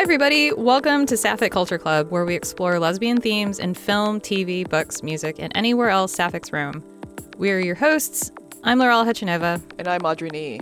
[0.00, 0.50] Hi, everybody.
[0.54, 5.36] Welcome to Sapphic Culture Club, where we explore lesbian themes in film, TV, books, music,
[5.38, 6.82] and anywhere else Sapphics roam.
[7.36, 8.32] We are your hosts.
[8.64, 9.60] I'm Laurel Hechanova.
[9.78, 10.60] And I'm Audrey Nee.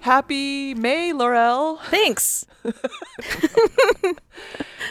[0.00, 1.76] Happy May, Laurel.
[1.90, 2.46] Thanks.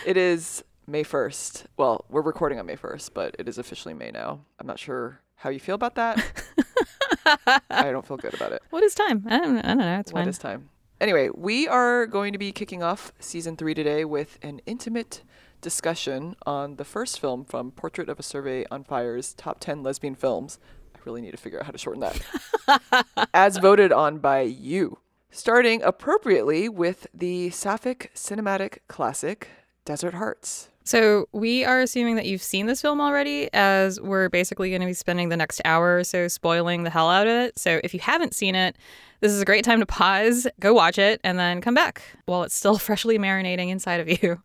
[0.06, 1.64] It is May 1st.
[1.78, 4.42] Well, we're recording on May 1st, but it is officially May now.
[4.60, 6.24] I'm not sure how you feel about that.
[7.26, 8.62] I don't feel good about it.
[8.70, 9.24] What is time?
[9.28, 10.00] I don't, I don't know.
[10.00, 10.28] It's What fine.
[10.30, 10.70] is time?
[11.02, 15.24] Anyway, we are going to be kicking off season three today with an intimate
[15.62, 20.16] discussion on the first film from Portrait of a Survey on Fire's top 10 lesbian
[20.16, 20.60] films.
[20.96, 23.28] I really need to figure out how to shorten that.
[23.34, 25.00] As voted on by you.
[25.32, 29.50] Starting appropriately with the Sapphic cinematic classic,
[29.84, 30.70] Desert Hearts.
[30.86, 34.88] So, we are assuming that you've seen this film already, as we're basically going to
[34.88, 37.58] be spending the next hour or so spoiling the hell out of it.
[37.58, 38.78] So, if you haven't seen it,
[39.20, 42.44] this is a great time to pause, go watch it, and then come back while
[42.44, 44.42] it's still freshly marinating inside of you.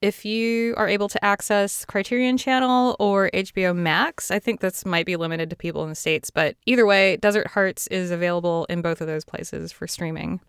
[0.00, 5.04] If you are able to access Criterion Channel or HBO Max, I think this might
[5.06, 8.82] be limited to people in the States, but either way, Desert Hearts is available in
[8.82, 10.40] both of those places for streaming.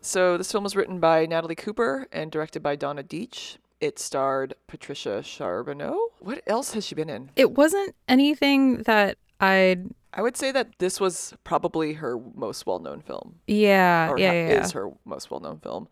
[0.00, 3.56] So this film was written by Natalie Cooper and directed by Donna Deitch.
[3.80, 5.98] It starred Patricia Charbonneau.
[6.20, 7.30] What else has she been in?
[7.36, 9.90] It wasn't anything that I'd.
[10.12, 14.62] I would say that this was probably her most well-known film, Yeah, or yeah, yeah.
[14.64, 15.88] is her most well-known film.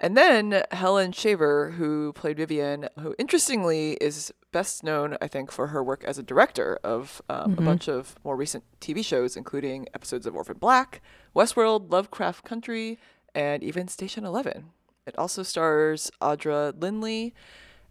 [0.00, 5.68] And then Helen Shaver, who played Vivian, who interestingly is best known, I think, for
[5.68, 7.62] her work as a director of um, Mm-hmm.
[7.62, 11.00] a bunch of more recent TV shows, including episodes of Orphan Black,
[11.36, 12.98] Westworld, Lovecraft Country,
[13.34, 14.70] and even Station Eleven.
[15.04, 17.34] It also stars Audra Lindley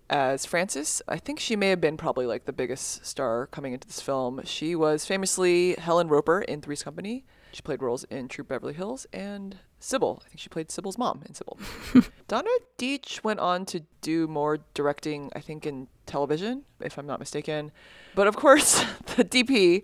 [0.10, 1.02] as Frances.
[1.10, 4.42] I think she may have been probably like the biggest star coming into this film.
[4.46, 7.26] She was famously Helen Roper in Three's Company.
[7.52, 10.22] She played roles in True Beverly Hills and Sybil.
[10.26, 11.60] I think she played Sybil's mom in Sybil.
[12.30, 17.20] Donna Deitch went on to do more directing, I think, in television, if I'm not
[17.20, 17.74] mistaken.
[18.16, 18.86] But of course,
[19.18, 19.84] the DP,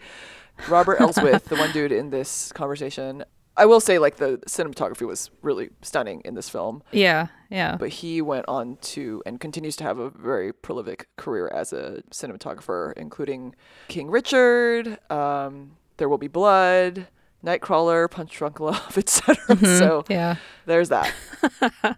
[0.69, 3.25] Robert Elswit, the one dude in this conversation,
[3.57, 7.75] I will say, like, the cinematography was really stunning in this film Yeah, yeah.
[7.77, 12.03] but he went on to and continues to have a very prolific career as a
[12.11, 13.55] cinematographer, including
[13.87, 17.07] King Richard, um, There Will Be Blood,
[17.43, 19.57] Nightcrawler, Punch Drunk Love, etc.
[19.77, 20.35] So yeah.
[20.65, 21.13] there's that.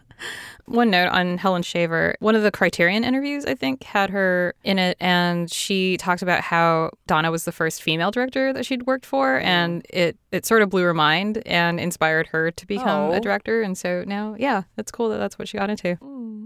[0.70, 2.16] One note on Helen Shaver.
[2.20, 6.42] One of the Criterion interviews, I think, had her in it, and she talked about
[6.42, 9.42] how Donna was the first female director that she'd worked for, oh.
[9.44, 13.14] and it it sort of blew her mind and inspired her to become Oh.
[13.14, 13.64] a director.
[13.64, 15.98] And so now, yeah, that's cool that that's what she got into.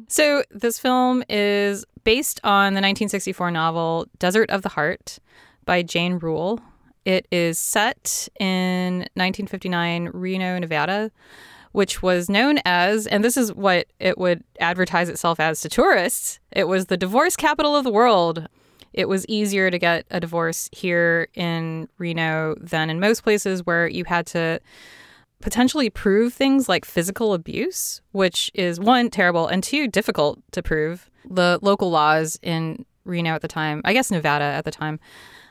[0.08, 5.20] So this film is based on the 1964 novel Desert of the Heart
[5.66, 6.62] by Jane Rule.
[7.04, 11.12] It is set in 1959 Reno, Nevada,
[11.74, 16.40] which was known as, and this is what it would advertise itself as to tourists,
[16.52, 18.48] it was the divorce capital of the world.
[18.94, 23.88] It was easier to get a divorce here in Reno than in most places where
[23.88, 24.60] you had to
[25.42, 31.10] potentially prove things like physical abuse, which is one, terrible, and two, difficult to prove.
[31.30, 35.00] The local laws in Reno at the time, I guess Nevada at the time,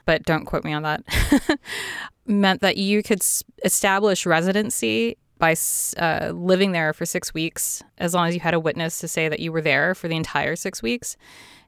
[0.07, 1.03] but don't quote me on that,
[2.27, 3.23] meant that you could
[3.65, 5.57] establish residency by
[5.99, 9.29] uh, living there for six weeks, as long as you had a witness to say
[9.29, 11.17] that you were there for the entire six weeks.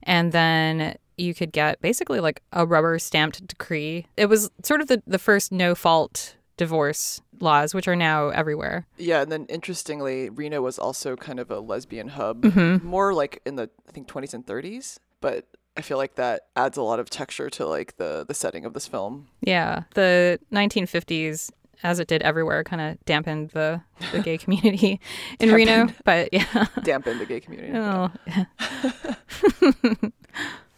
[0.05, 4.07] And then you could get basically like a rubber stamped decree.
[4.17, 8.87] It was sort of the, the first no fault divorce laws, which are now everywhere.
[8.97, 12.87] Yeah, and then interestingly, Reno was also kind of a lesbian hub, Mm-hmm.
[12.87, 15.47] more like in the I think 20s and 30s, but
[15.77, 18.73] I feel like that adds a lot of texture to like the the setting of
[18.73, 19.27] this film.
[19.41, 19.83] Yeah.
[19.95, 21.51] The 1950s,
[21.85, 23.81] as it did everywhere, kind of dampened the,
[24.11, 25.01] the gay community
[25.39, 25.89] in Reno.
[26.05, 26.67] But yeah.
[26.83, 27.73] dampened the gay community.
[27.77, 28.11] Oh.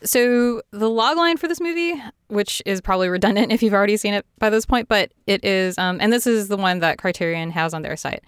[0.02, 1.94] so the log line for this movie,
[2.26, 5.78] which is probably redundant if you've already seen it by this point, but it is,
[5.78, 8.22] um, and this is the one that Criterion has on their site.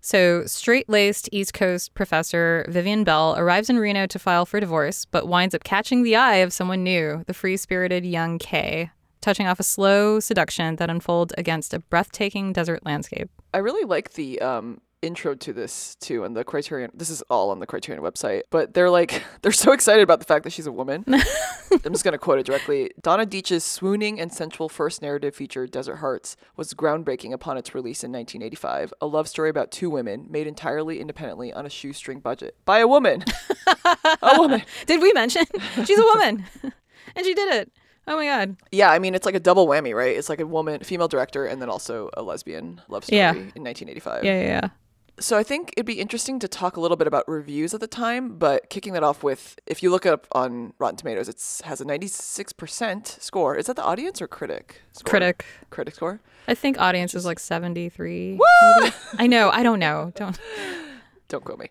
[0.00, 5.04] So, straight laced East Coast professor Vivian Bell arrives in Reno to file for divorce,
[5.06, 8.90] but winds up catching the eye of someone new, the free spirited young Kay,
[9.20, 13.30] touching off a slow seduction that unfolds against a breathtaking desert landscape.
[13.52, 16.90] I really like the um, intro to this too, and the Criterion.
[16.94, 20.24] This is all on the Criterion website, but they're like they're so excited about the
[20.26, 21.04] fact that she's a woman.
[21.08, 22.90] I'm just gonna quote it directly.
[23.02, 28.02] Donna Deitch's swooning and sensual first narrative feature, Desert Hearts, was groundbreaking upon its release
[28.02, 28.92] in 1985.
[29.00, 32.88] A love story about two women made entirely independently on a shoestring budget by a
[32.88, 33.24] woman.
[34.22, 34.62] a woman.
[34.86, 35.44] Did we mention?
[35.84, 36.44] She's a woman.
[37.14, 37.72] and she did it.
[38.08, 38.56] Oh my god.
[38.72, 40.16] Yeah, I mean it's like a double whammy, right?
[40.16, 43.32] It's like a woman, female director, and then also a lesbian love story Yeah.
[43.32, 44.24] in 1985.
[44.24, 44.68] Yeah, yeah, yeah.
[45.20, 47.88] So I think it'd be interesting to talk a little bit about reviews at the
[47.88, 51.80] time, but kicking that off with, if you look up on Rotten Tomatoes, it has
[51.80, 53.56] a 96% score.
[53.56, 54.80] Is that the audience or critic?
[54.92, 55.10] Score?
[55.10, 55.44] Critic.
[55.70, 56.20] Critic score.
[56.46, 58.38] I think audience is like 73.
[58.80, 58.94] maybe.
[59.18, 59.50] I know.
[59.50, 60.12] I don't know.
[60.14, 60.38] Don't.
[61.28, 61.68] Don't quote me.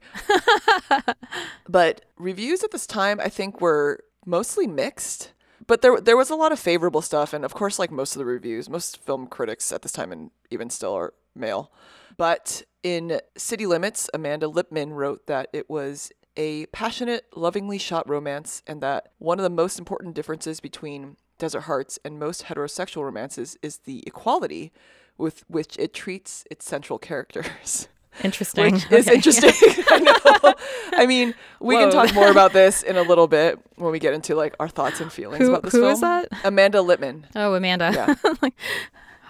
[1.69, 5.31] but reviews at this time, I think, were mostly mixed.
[5.67, 8.19] But there, there was a lot of favorable stuff, and of course, like most of
[8.19, 11.71] the reviews, most film critics at this time, and even still, are male.
[12.15, 18.63] But in City Limits, Amanda Lipman wrote that it was a passionate, lovingly shot romance,
[18.65, 23.57] and that one of the most important differences between Desert Hearts and most heterosexual romances
[23.61, 24.71] is the equality
[25.17, 27.87] with which it treats its central characters.
[28.23, 28.73] Interesting.
[28.75, 29.15] Which is Okay.
[29.15, 29.51] interesting.
[29.89, 30.53] I know.
[30.93, 34.13] I mean, we can talk more about this in a little bit when we get
[34.13, 35.93] into like our thoughts and feelings Who- about this who film.
[35.93, 36.27] is that?
[36.43, 37.25] Amanda Littman.
[37.35, 37.91] Oh, Amanda.
[37.93, 38.33] Yeah.
[38.41, 38.53] like,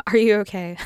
[0.07, 0.77] are you okay?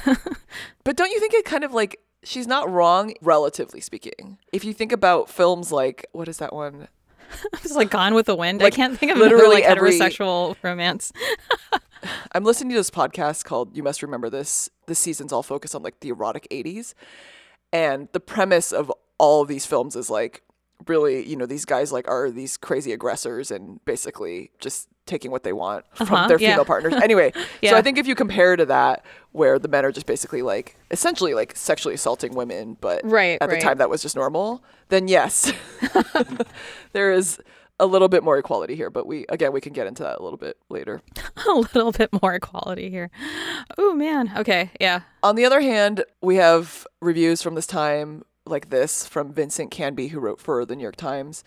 [0.84, 4.38] But don't you think it kind of like she's not wrong, relatively speaking?
[4.52, 6.88] If you think about films like what is that one?
[7.54, 8.60] I was like Gone with the Wind.
[8.62, 11.14] Like, I can't think of literally another like every- heterosexual romance.
[12.34, 14.70] I'm listening to this podcast called You Must Remember This.
[14.88, 16.94] This season's all focused on like the erotic 80s.
[17.74, 20.42] And the premise of all of these films is like
[20.88, 25.44] really, you know, these guys like are these crazy aggressors and basically just taking what
[25.44, 26.52] they want from Uh-huh, their yeah.
[26.52, 26.94] female partners.
[27.04, 27.32] Anyway,
[27.70, 30.76] so I think if you compare to that, where the men are just basically like
[30.92, 35.08] essentially like sexually assaulting women, but Right, at the time that was just normal, then
[35.08, 35.52] yes,
[36.94, 37.40] there is
[37.82, 38.90] a little bit more equality here.
[38.90, 41.02] But we again we can get into that a little bit later.
[41.48, 43.10] a little bit more equality here.
[43.78, 44.32] Oh man.
[44.38, 44.72] Okay.
[44.80, 45.02] Yeah.
[45.24, 50.08] On the other hand, we have reviews from this time like this from Vincent Canby,
[50.08, 51.44] who wrote for the New York Times.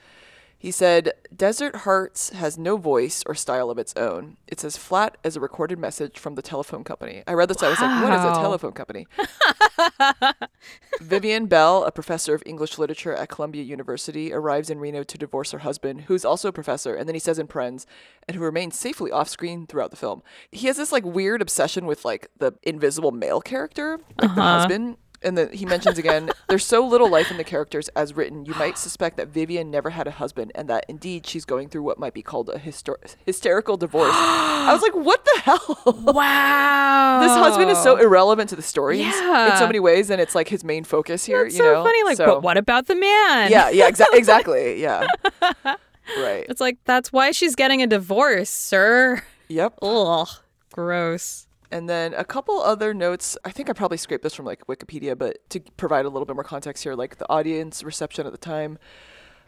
[0.64, 4.38] He said, Desert Hearts has no voice or style of its own.
[4.48, 7.22] It's as flat as a recorded message from the telephone company.
[7.26, 9.06] I read this, I was like, what is a telephone company?
[11.02, 15.50] Vivian Bell, a professor of English literature at Columbia University, arrives in Reno to divorce
[15.50, 17.86] her husband, who's also a professor, and then he says in parens,
[18.26, 20.22] and who remains safely off screen throughout the film.
[20.50, 24.60] He has this like weird obsession with like the invisible male character, like the uh-huh.
[24.60, 24.96] husband.
[25.24, 28.54] And then he mentions again, there's so little life in the characters as written, you
[28.54, 31.98] might suspect that Vivian never had a husband and that indeed she's going through what
[31.98, 34.12] might be called a hyster- hysterical divorce.
[34.14, 35.78] I was like, what the hell?
[36.14, 37.20] Wow.
[37.22, 40.48] this husband is so irrelevant to the story in so many ways, and it's like
[40.48, 41.44] his main focus here.
[41.44, 42.02] That's you so know, funny.
[42.04, 43.50] Like, So- but what about the man?
[43.50, 44.80] Yeah, yeah, exa- exactly.
[44.80, 45.06] Yeah,
[46.18, 46.46] right.
[46.48, 49.22] It's like that's why she's getting a divorce, sir.
[49.48, 49.78] Yep.
[49.82, 50.28] Ugh.
[50.72, 51.46] Gross.
[51.70, 53.36] And then a couple other notes.
[53.44, 56.36] I think I probably scraped this from like Wikipedia, but to provide a little bit
[56.36, 58.78] more context here, like the audience reception at the time.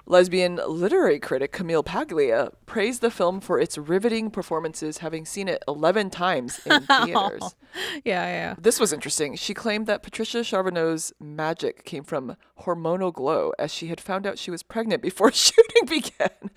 [0.09, 5.65] Lesbian literary critic Camille Paglia praised the film for its riveting performances, having seen it
[5.67, 7.57] 11 times in theaters.
[8.05, 8.55] Yeah, yeah.
[8.57, 9.35] This was interesting.
[9.35, 14.39] She claimed that Patricia Charbonneau's magic came from hormonal glow, as she had found out
[14.39, 16.51] she was pregnant before shooting began.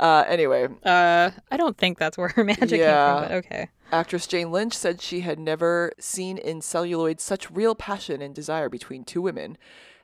[0.00, 2.86] Uh, anyway, Uh, I don't think that's where her magic Yeah.
[2.88, 3.68] came from, but okay.
[3.92, 8.68] Actress Jane Lynch said she had never seen in celluloid such real passion and desire
[8.68, 9.56] between two women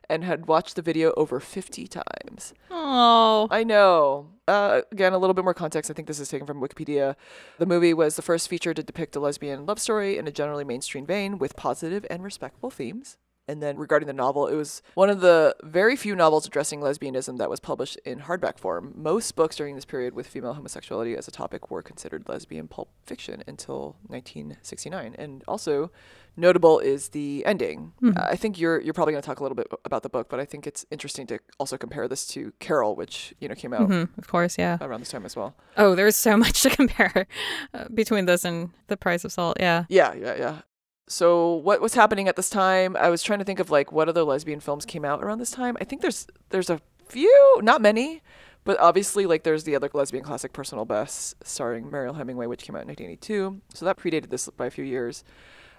[0.09, 2.53] and had watched the video over 50 times.
[2.71, 4.29] Oh, I know.
[4.47, 5.91] Uh, again, a little bit more context.
[5.91, 7.15] I think this is taken from Wikipedia.
[7.59, 10.63] The movie was the first feature to depict a lesbian love story in a generally
[10.63, 13.17] mainstream vein with positive and respectful themes.
[13.49, 17.39] And then regarding the novel, it was one of the very few novels addressing lesbianism
[17.39, 18.93] that was published in hardback form.
[18.95, 22.89] Most books during this period with female homosexuality as a topic were considered lesbian pulp
[23.07, 25.15] fiction until 1969.
[25.17, 25.89] And also
[26.37, 27.93] notable is the ending.
[28.05, 30.29] Uh, I think you're you're probably going to talk a little bit about the book,
[30.29, 33.73] but I think it's interesting to also compare this to Carol, which you know came
[33.73, 34.77] out Hmm, of course, yeah.
[34.79, 35.55] around this time as well.
[35.75, 37.25] Oh, there's so much to compare
[37.73, 39.57] uh, between this and The Price of Salt.
[39.59, 39.85] Yeah.
[39.89, 40.61] Yeah, yeah, yeah.
[41.09, 42.95] So what was happening at this time?
[42.95, 45.49] I was trying to think of like what other lesbian films came out around this
[45.49, 45.75] time.
[45.81, 48.21] I think there's there's a few, not many,
[48.63, 52.75] but obviously like there's the other lesbian classic Personal Best starring Mariel Hemingway which came
[52.75, 53.59] out in 1982.
[53.73, 55.23] So that predated this by a few years.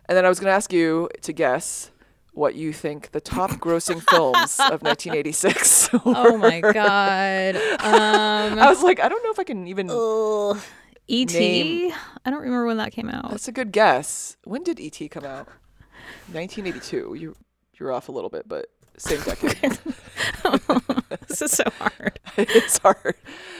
[0.07, 1.93] And then I was going to ask you to guess
[2.33, 6.01] what you think the top grossing films of 1986 were.
[6.07, 7.55] Oh my god.
[7.81, 9.89] Um, I was like, I don't know if I can even
[11.11, 11.39] E.T.
[11.39, 11.93] Name.
[12.25, 13.31] I don't remember when that came out.
[13.31, 14.37] That's a good guess.
[14.45, 15.49] When did ET come out?
[16.33, 17.15] 1982.
[17.15, 17.37] You
[17.79, 19.79] you're off a little bit, but same decade.
[21.29, 22.21] this is so hard.
[22.37, 23.15] it's hard.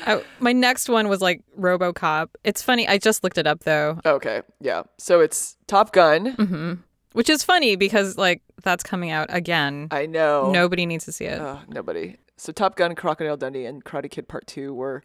[0.07, 2.29] Oh, my next one was like RoboCop.
[2.45, 2.87] It's funny.
[2.87, 4.83] I just looked it up though, Okay, yeah.
[4.99, 6.33] So it's Top Gun.
[6.33, 6.75] hmm
[7.13, 9.89] which is funny because like that's coming out again.
[9.91, 10.53] I know.
[10.53, 11.41] Nobody needs to see it.
[11.41, 12.19] Ugh, nobody.
[12.37, 15.03] So Top Gun, Crocodile Dundee, and Karate Kid Part Two were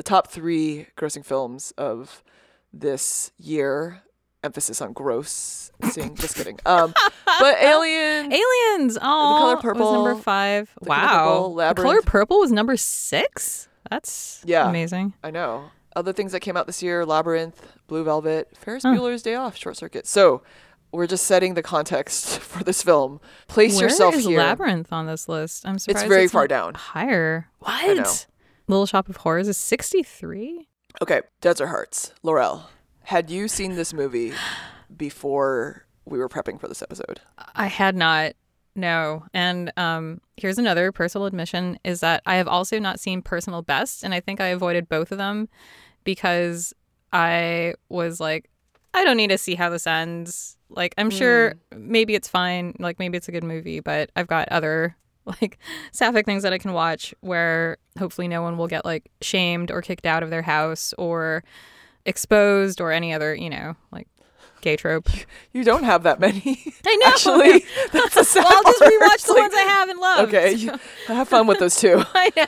[0.00, 2.22] the top three grossing films of
[2.72, 4.00] this year.
[4.42, 5.70] Emphasis on gross.
[5.90, 6.58] Seeing, just kidding.
[6.64, 6.94] Um,
[7.26, 8.32] but Alien.
[8.32, 8.96] Aliens.
[9.02, 10.74] Oh, the Color purple was number five.
[10.80, 11.18] The Color wow.
[11.26, 13.68] Purple, the color purple was number six.
[13.90, 14.66] That's Yeah.
[14.70, 15.12] amazing.
[15.22, 15.64] I know.
[15.94, 18.82] Other things that came out this year: Labyrinth, Blue Velvet, Ferris.
[18.82, 20.06] Bueller's Day Off, Short Circuit.
[20.06, 20.40] So
[20.92, 23.20] we're just setting the context for this film.
[23.48, 24.38] Place Where yourself is here.
[24.38, 25.66] Labyrinth on this list?
[25.66, 26.06] I'm surprised.
[26.06, 26.72] It's very far down.
[26.72, 27.48] Higher.
[27.58, 28.26] What?
[28.70, 30.68] Little Shop of Horrors is 63.
[31.02, 32.14] Okay, Desert Hearts.
[32.22, 32.66] Laurel,
[33.02, 34.32] had you seen this movie
[34.96, 37.20] before we were prepping for this episode?
[37.56, 38.34] I had not.
[38.76, 39.26] No.
[39.34, 44.04] And um, here's another personal admission is that I have also not seen Personal Best.
[44.04, 45.48] And I think I avoided both of them
[46.04, 46.72] because
[47.12, 48.48] I was like,
[48.94, 50.56] I don't need to see how this ends.
[50.68, 52.76] Like, I'm sure maybe it's fine.
[52.78, 54.96] Like, maybe it's a good movie, but I've got other
[55.42, 55.58] like
[55.92, 59.82] sapphic things that I can watch where hopefully no one will get like shamed or
[59.82, 61.44] kicked out of their house or
[62.04, 64.08] exposed or any other, you know, like
[64.60, 65.08] gay trope.
[65.52, 66.62] You don't have that many.
[66.86, 67.06] I know.
[67.08, 70.28] Actually, that's a sad Well, I'll just rewatch It's the ones I have and love.
[70.28, 70.72] Okay, you,
[71.08, 72.04] have fun with those too.
[72.14, 72.46] I know.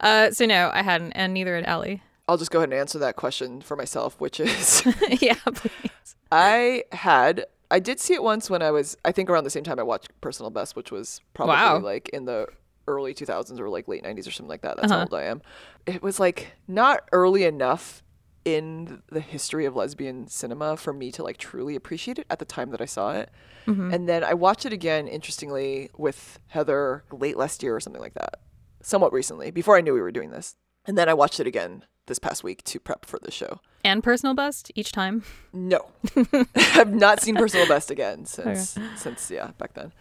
[0.00, 2.02] uh, so no, I hadn't, and neither had Ellie.
[2.28, 4.82] I'll just go ahead and answer that question for myself, which is
[5.22, 6.16] yeah, please.
[6.30, 9.64] I had I did see it once when I was I think around the same
[9.64, 11.78] time I watched Personal Best, which was probably Wow.
[11.78, 12.46] like in the
[12.88, 14.76] early 2000s or like late 90s or something like that.
[14.76, 15.00] That's Uh-huh.
[15.00, 15.42] how old I am.
[15.86, 18.02] It was like not early enough
[18.44, 22.44] in the history of lesbian cinema for me to like truly appreciate it at the
[22.44, 23.30] time that I saw it.
[23.66, 23.92] Mm-hmm.
[23.94, 28.14] And then I watched it again interestingly with Heather late last year or something like
[28.14, 28.40] that.
[28.82, 30.56] Somewhat recently, before I knew we were doing this.
[30.86, 33.60] And then I watched it again this past week to prep for the show.
[33.82, 35.22] And personal best each time.
[35.54, 35.86] No,
[36.74, 39.94] I've not seen Personal Best again since since yeah back then,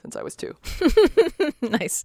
[0.00, 0.54] since I was two.
[1.60, 2.02] nice.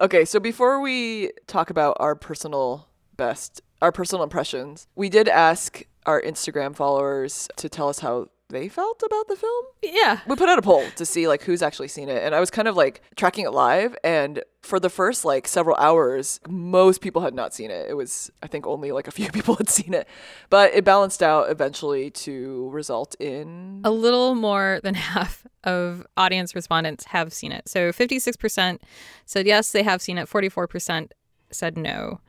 [0.00, 5.84] Okay, so before we talk about our personal best, our personal impressions, we did ask
[6.04, 9.64] our Instagram followers to tell us how they felt about the film.
[9.82, 10.20] Yeah.
[10.26, 12.50] We put out a poll to see like who's actually seen it, and I was
[12.50, 17.22] kind of like tracking it live, and for the first like several hours, most people
[17.22, 17.88] had not seen it.
[17.88, 20.06] It was I think only like a few people had seen it,
[20.50, 26.54] but it balanced out eventually to result in A little more than half of audience
[26.54, 27.68] respondents have seen it.
[27.68, 28.78] So 56%
[29.24, 30.28] said yes, they have seen it.
[30.28, 31.10] 44%
[31.50, 32.20] said no.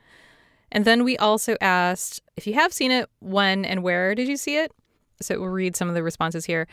[0.70, 4.36] And then we also asked if you have seen it, when and where did you
[4.36, 4.72] see it?
[5.20, 6.66] So we'll read some of the responses here.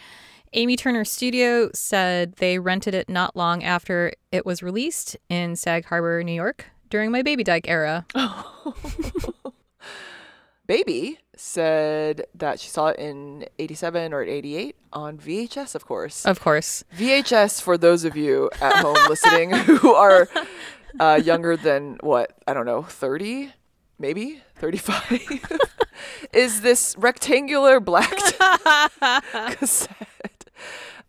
[0.54, 5.86] Amy Turner Studio said they rented it not long after it was released in Sag
[5.86, 8.06] Harbor, New York, during my baby dyke era.
[10.68, 16.26] Baby said that she saw it in 87 or 88 on VHS, of course.
[16.26, 16.84] Of course.
[16.98, 20.28] VHS, for those of you at home listening who are
[21.00, 23.54] uh, younger than what, I don't know, 30,
[23.98, 25.60] maybe 35,
[26.34, 28.16] is this rectangular black
[29.58, 30.50] cassette.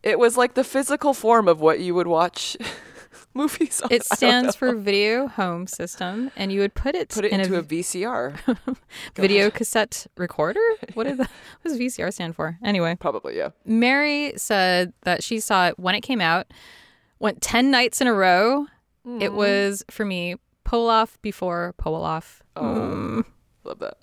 [0.02, 2.56] It was like the physical form of what you would watch
[3.34, 3.88] movies on.
[3.90, 7.56] It stands for Video Home System, and you would put it, Put it in into
[7.56, 8.38] a a VCR.
[9.14, 10.60] video cassette recorder.
[10.94, 11.30] What, is that?
[11.62, 12.58] what does VCR stand for?
[12.62, 13.50] Anyway, Probably, yeah.
[13.64, 16.46] Mary said that she saw it when it came out,
[17.18, 18.66] went 10 nights in a row.
[19.04, 19.36] It mm-hmm.
[19.36, 20.36] was, for me,
[20.66, 22.40] Poloff before Poloff.
[22.56, 23.24] Oh, mm.
[23.64, 23.98] love that.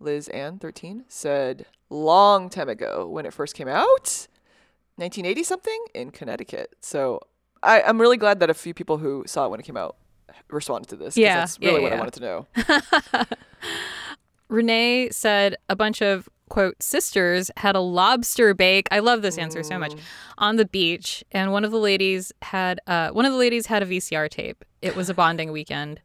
[0.00, 4.26] Liz Ann, 13, said long time ago when it first came out,
[4.96, 6.74] 1980 something in Connecticut.
[6.80, 7.20] So
[7.62, 9.96] I, I'm really glad that a few people who saw it when it came out
[10.50, 11.14] responded to this.
[11.14, 12.46] 'cause Yeah, That's yeah, really what I wanted to know.
[14.48, 18.88] Renee said a bunch of quote sisters had a lobster bake.
[18.90, 19.92] I love this answer so much
[20.38, 23.82] on the beach, and one of the ladies had uh, one of the ladies had
[23.82, 24.64] a VCR tape.
[24.82, 26.00] It was a bonding weekend.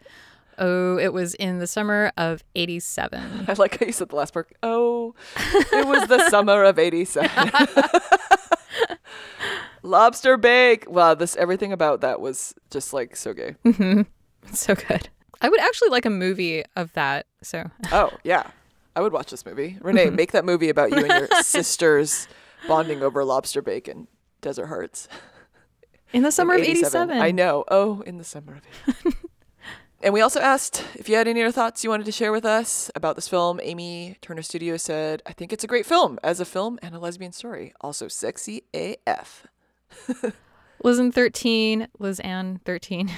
[0.59, 3.45] Oh, it was in the summer of '87.
[3.47, 4.51] I like how you said the last part.
[4.61, 7.29] Oh, it was the summer of 87.
[9.83, 10.89] Lobster bake.
[10.89, 13.55] Wow, this everything about that was just like so gay.
[13.65, 14.01] Mm-hmm.
[14.53, 15.09] so good.
[15.41, 17.25] I would actually like a movie of that.
[17.41, 18.43] So Oh, yeah.
[18.95, 19.77] I would watch this movie.
[19.81, 20.15] Renee, mm-hmm.
[20.15, 22.27] make that movie about you and your sisters
[22.67, 24.07] bonding over lobster bacon,
[24.41, 25.07] Desert Hearts.
[26.11, 27.09] in the in summer of '87.
[27.09, 27.63] I know.
[27.69, 28.61] Oh, in the summer of
[28.97, 29.29] 87.
[30.03, 32.45] and we also asked if you had any other thoughts you wanted to share with
[32.45, 33.59] us about this film.
[33.63, 36.99] Amy Turner Studio said, I think it's a great film as a film and a
[36.99, 37.73] lesbian story.
[37.81, 39.47] Also sexy AF.
[40.83, 43.09] Liz Ann 13, Liz Ann 13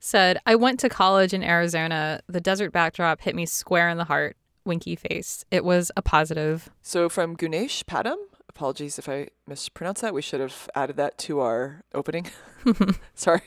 [0.00, 2.20] said, I went to college in Arizona.
[2.26, 4.36] The desert backdrop hit me square in the heart.
[4.70, 5.44] Winky face.
[5.50, 6.70] It was a positive.
[6.80, 8.16] So from Gunesh Padam,
[8.48, 10.14] apologies if I mispronounced that.
[10.14, 12.26] We should have added that to our opening.
[13.14, 13.42] Sorry.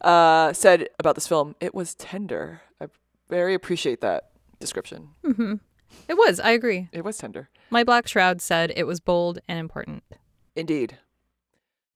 [0.00, 2.60] Uh, said about this film, it was tender.
[2.80, 2.86] I
[3.28, 5.10] very appreciate that description.
[6.08, 6.40] It was.
[6.40, 6.88] I agree.
[6.92, 7.48] It was tender.
[7.70, 10.02] My Black Shroud said it was bold and important.
[10.56, 10.98] Indeed.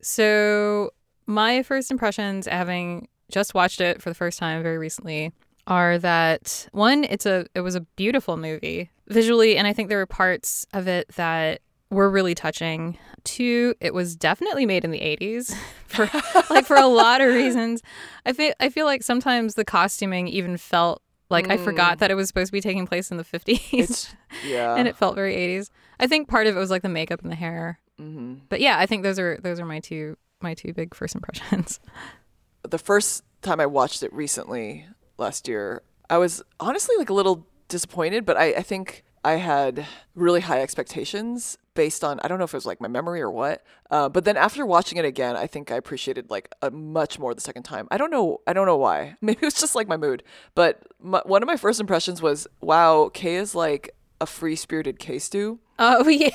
[0.00, 0.90] So,
[1.26, 5.32] my first impressions, having just watched it for the first time very recently,
[5.66, 9.98] are that one, it's a it was a beautiful movie visually, and I think there
[9.98, 12.98] were parts of it that were really touching.
[13.24, 15.54] Two, it was definitely made in the '80s,
[15.86, 16.08] for
[16.50, 17.82] like for a lot of reasons.
[18.26, 22.14] I feel I feel like sometimes the costuming even felt like I forgot that it
[22.14, 24.14] was supposed to be taking place in the 50s, It's
[24.46, 24.74] yeah.
[24.76, 25.70] and it felt very 80s.
[25.98, 27.80] I think part of it was like the makeup and the hair.
[27.98, 31.14] hmm But yeah, I think those are those are my two my two big first
[31.14, 31.80] impressions.
[32.62, 34.86] the first time I watched it recently
[35.18, 39.86] last year, I was honestly like a little disappointed, but I, I think I had
[40.14, 43.30] really high expectations based on I don't know if it was like my memory or
[43.30, 43.64] what.
[43.90, 47.34] Uh, but then after watching it again, I think I appreciated like a much more
[47.34, 47.88] the second time.
[47.90, 48.40] I don't know.
[48.46, 49.16] I don't know why.
[49.20, 50.22] Maybe it was just like my mood.
[50.54, 54.98] But my, one of my first impressions was, wow, Kay is like a free spirited
[54.98, 55.58] Kay stew.
[55.78, 56.30] Oh yeah,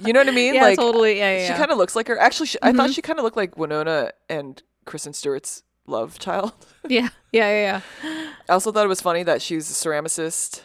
[0.00, 0.54] You know what I mean?
[0.54, 1.18] yeah, like totally.
[1.18, 1.46] Yeah, yeah.
[1.48, 2.18] she kind of looks like her.
[2.18, 6.52] Actually, she, I thought she kind of looked like Winona and Kristen Stewart's love child.
[6.88, 8.30] yeah, yeah, yeah, yeah.
[8.48, 10.62] I also thought it was funny that she's a ceramicist.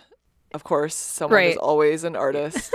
[0.53, 1.51] Of course, someone Right.
[1.51, 2.74] is always an artist.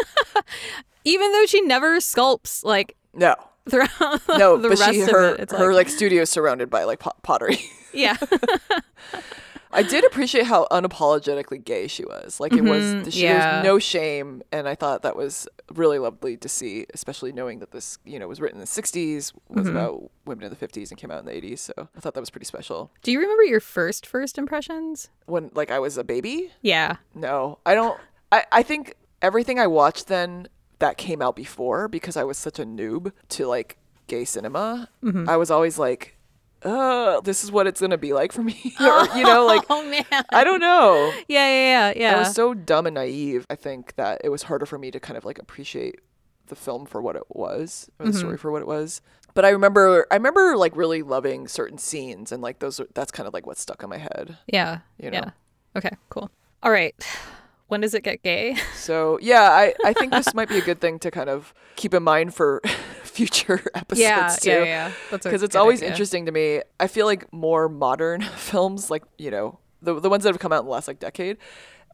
[1.05, 3.35] Even though she never sculpts like No,
[3.69, 3.91] throughout
[4.39, 6.69] no, the but rest she of her it, it's her like, like studio is surrounded
[6.71, 7.59] by like pot- pottery.
[7.93, 8.17] yeah,
[9.73, 12.41] I did appreciate how unapologetically gay she was.
[12.41, 13.57] Like it was, Mhm, she yeah.
[13.59, 17.71] was no shame, and I thought that was really lovely to see, especially knowing that
[17.71, 19.77] this, you know, was written in the '60s, was Mm-hmm.
[19.77, 21.59] about women in the '50s, and came out in the '80s.
[21.61, 22.91] So I thought that was pretty special.
[23.03, 25.09] Do you remember your first first impressions?
[25.27, 26.97] When like I was a baby, Yeah.
[27.15, 27.99] No, I don't.
[28.31, 30.49] I, I think everything I watched then
[30.79, 33.77] that came out before because I was such a noob to like
[34.09, 34.89] gay cinema.
[35.03, 35.29] Mm-hmm.
[35.29, 36.12] I was always like,
[36.65, 39.85] uh, this is what it's gonna be like for me, or you know, like Oh
[39.89, 40.05] man.
[40.31, 41.13] I don't know.
[41.29, 42.17] Yeah, yeah, yeah, yeah.
[42.17, 43.47] I was so dumb and naive.
[43.51, 46.01] I think that it was harder for me to kind of like appreciate
[46.47, 48.13] the film for what it was, or Mm-hmm.
[48.13, 49.01] the story for what it was.
[49.35, 52.79] But I remember, I remember like really loving certain scenes, and like those.
[52.81, 54.37] Are, that's kind of like what stuck in my head.
[54.47, 54.81] yeah.
[54.99, 55.19] you know.
[55.19, 55.31] Yeah.
[55.77, 55.91] Okay.
[56.11, 56.31] Cool.
[56.63, 56.95] All right.
[57.73, 58.57] When does it get gay?
[58.77, 61.95] So yeah, I, I think this might be a good thing to kind of keep
[61.95, 62.61] in mind for
[63.05, 64.51] future episodes yeah, too.
[64.51, 64.93] yeah, yeah.
[65.11, 65.91] That's Because it's always idea.
[65.91, 66.61] interesting to me.
[66.79, 70.53] I feel like more modern films, like you know, the the ones that have come
[70.53, 71.39] out in the last like decade.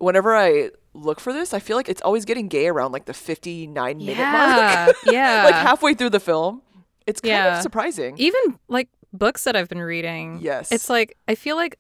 [0.01, 3.15] Whenever I look for this, I feel like it's always getting gay around like the
[3.15, 5.45] fifty nine minute mark, Yeah, yeah.
[5.45, 6.63] like halfway through the film.
[7.07, 7.57] It's kind Yeah.
[7.57, 8.17] of surprising.
[8.19, 10.39] even like books that I've been reading.
[10.41, 10.73] Yes.
[10.73, 11.79] It's like I feel like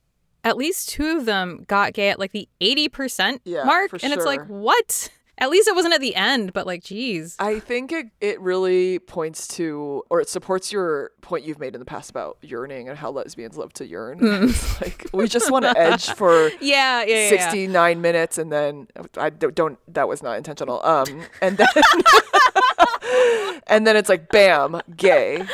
[0.49, 4.25] at least two of them got gay at like the 80% Yeah, mark and it's
[4.25, 5.11] like what?
[5.41, 7.37] At least it wasn't at the end, but like geez.
[7.39, 11.79] I think it, it really points to, or it supports your point you've made in
[11.81, 14.19] the past about yearning and how lesbians love to yearn.
[14.21, 17.51] It's like we just want to edge for yeah, yeah, yeah.
[17.51, 20.85] 69 minutes and then I don't, don't that was not intentional.
[20.85, 21.69] Um, and then
[23.69, 25.45] and then it's like bam, gay.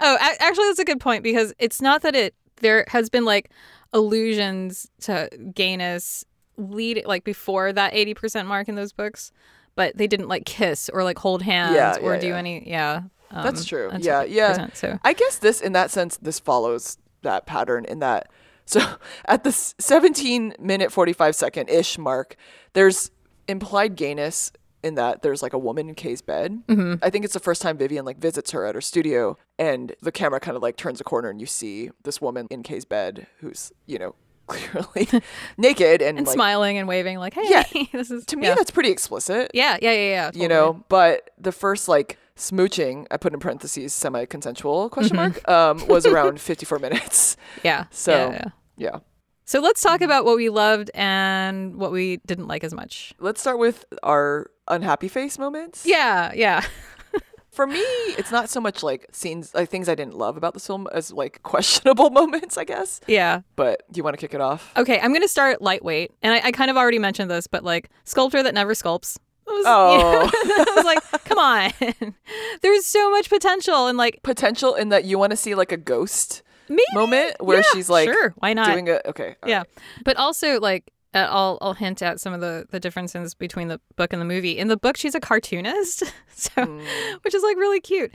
[0.00, 3.24] Oh, a- actually, that's a good point because it's not that it there has been
[3.24, 3.50] like
[3.92, 6.24] allusions to gayness
[6.56, 9.32] lead like before that eighty percent mark in those books,
[9.74, 12.36] but they didn't like kiss or like hold hands Yeah, or yeah, do yeah.
[12.36, 12.68] any.
[12.68, 13.90] Yeah, um, That's true.
[13.98, 14.68] Yeah, yeah.
[14.74, 18.30] So I guess this, in that sense, this follows that pattern in that.
[18.66, 18.80] So
[19.24, 22.36] at the 17 minute 45 second ish mark,
[22.72, 23.10] there's
[23.48, 26.62] implied gayness in that there's like a woman in Kay's bed.
[26.68, 26.94] Mm-hmm.
[27.02, 30.12] I think it's the first time Vivian like visits her at her studio, and the
[30.12, 33.26] camera kind of like turns a corner and you see this woman in Kay's bed
[33.40, 34.14] who's you know
[34.50, 35.06] clearly
[35.58, 37.62] naked and, and like smiling and waving like, hey, Yeah.
[37.92, 38.54] this is to me yeah.
[38.56, 39.50] that's pretty explicit.
[39.54, 40.30] yeah, yeah, yeah, yeah.
[40.34, 45.86] you know but the first like smooching i put in parentheses semi-consensual question mark um
[45.86, 47.84] was around 54 minutes yeah.
[47.90, 48.48] so yeah, yeah.
[48.76, 48.98] yeah
[49.44, 53.12] So let's talk about what we loved and what we didn't like as much.
[53.18, 56.64] let's start with our unhappy face moments Yeah, yeah.
[57.50, 57.80] for me
[58.16, 61.12] it's not so much like scenes like things i didn't love about this film as
[61.12, 63.40] like questionable moments i guess Yeah.
[63.56, 66.12] but do you want to kick it off Okay, I'm going to start lightweight.
[66.22, 69.16] And I, I kind of already mentioned this, but like sculptor that never sculpts.
[69.48, 70.30] It was, Oh.
[70.32, 71.72] I was like, come on.
[72.62, 75.76] There's so much potential and like potential in that you want to see like a
[75.76, 78.66] ghost maybe moment where yeah, she's like sure, why not?
[78.70, 79.58] doing a okay yeah.
[79.58, 79.66] right.
[80.04, 84.12] But also like I'll I'll hint at some of the the differences between the book
[84.12, 84.56] and the movie.
[84.58, 86.04] In the book she's a cartoonist.
[86.34, 86.84] So Mm.
[87.22, 88.12] which is like really cute.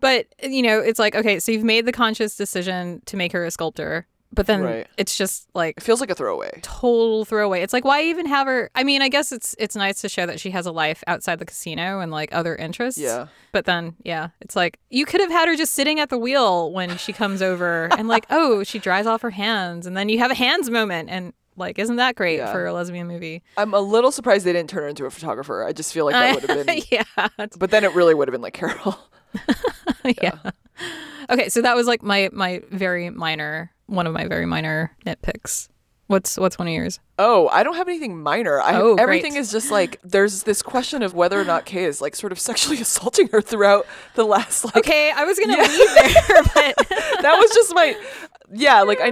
[0.00, 3.44] But you know, it's like okay, so you've made the conscious decision to make her
[3.44, 4.86] a sculptor, but then Right.
[4.96, 7.60] it's just like it feels like a throwaway total throwaway.
[7.62, 8.70] It's like why even have her?
[8.74, 11.38] I mean, I guess it's it's nice to show that she has a life outside
[11.38, 13.00] the casino and like other interests.
[13.00, 13.26] Yeah.
[13.52, 16.72] But then, yeah, it's like you could have had her just sitting at the wheel
[16.72, 20.18] when she comes over and like, oh, she dries off her hands, and then you
[20.18, 22.52] have a hands moment, and Like, isn't that great Yeah.
[22.52, 23.42] for a lesbian movie?
[23.56, 25.64] I'm a little surprised they didn't turn her into a photographer.
[25.64, 26.82] I just feel like that would have been.
[26.90, 27.28] yeah.
[27.58, 28.98] But then it really would have been like Carol.
[30.22, 30.38] yeah.
[31.30, 35.68] Okay, so that was like my my very minor one of my very minor nitpicks.
[36.08, 37.00] What's what's one of yours?
[37.18, 38.60] Oh, I don't have anything minor.
[38.60, 39.40] I Oh, everything great.
[39.40, 42.38] is just like there's this question of whether or not Kay is like sort of
[42.38, 45.62] sexually assaulting her throughout the last like Okay, I was gonna Yeah.
[45.62, 46.88] leave there, but
[47.22, 47.96] that was just my
[48.52, 49.08] yeah like i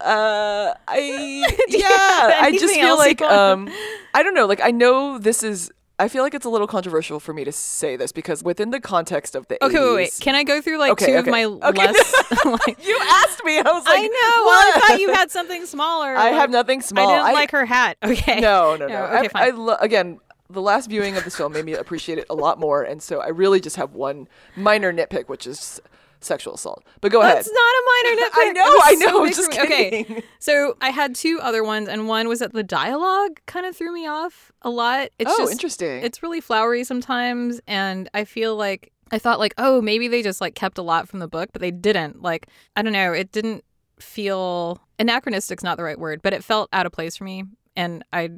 [0.00, 0.98] uh i
[1.68, 3.68] yeah i just feel like um
[4.14, 7.18] i don't know like i know this is i feel like it's a little controversial
[7.20, 10.18] for me to say this because within the context of the okay, 80s, wait, wait.
[10.20, 11.86] Can I go through like Okay, two okay, of my okay.
[11.86, 12.14] less?
[12.44, 14.44] like, you asked me i was like I know.
[14.46, 16.14] Well, I thought you had something smaller.
[16.16, 17.96] i like- have nothing small I didn't like her hat.
[18.04, 18.40] Okay.
[18.40, 19.56] no no no, No, okay, I, I fine.
[19.56, 22.82] lo- again the last viewing of this film made me appreciate it a lot more
[22.82, 25.80] and so i really just have one minor nitpick which is
[26.20, 28.30] sexual assault but go ahead That's not a minor.
[28.34, 29.60] I know, I so know, big just me.
[29.60, 33.76] Okay, so I had two other ones, and one was that the dialogue kind of
[33.76, 35.10] threw me off a lot.
[35.18, 39.54] It's oh just, interesting It's really flowery sometimes, and I feel like I thought like,
[39.58, 42.22] oh, maybe they just like kept a lot from the book, but they didn't.
[42.22, 43.64] Like, I don't know, it didn't
[44.00, 47.44] feel anachronistic's not the right word, but it felt out of place for me,
[47.76, 48.30] and I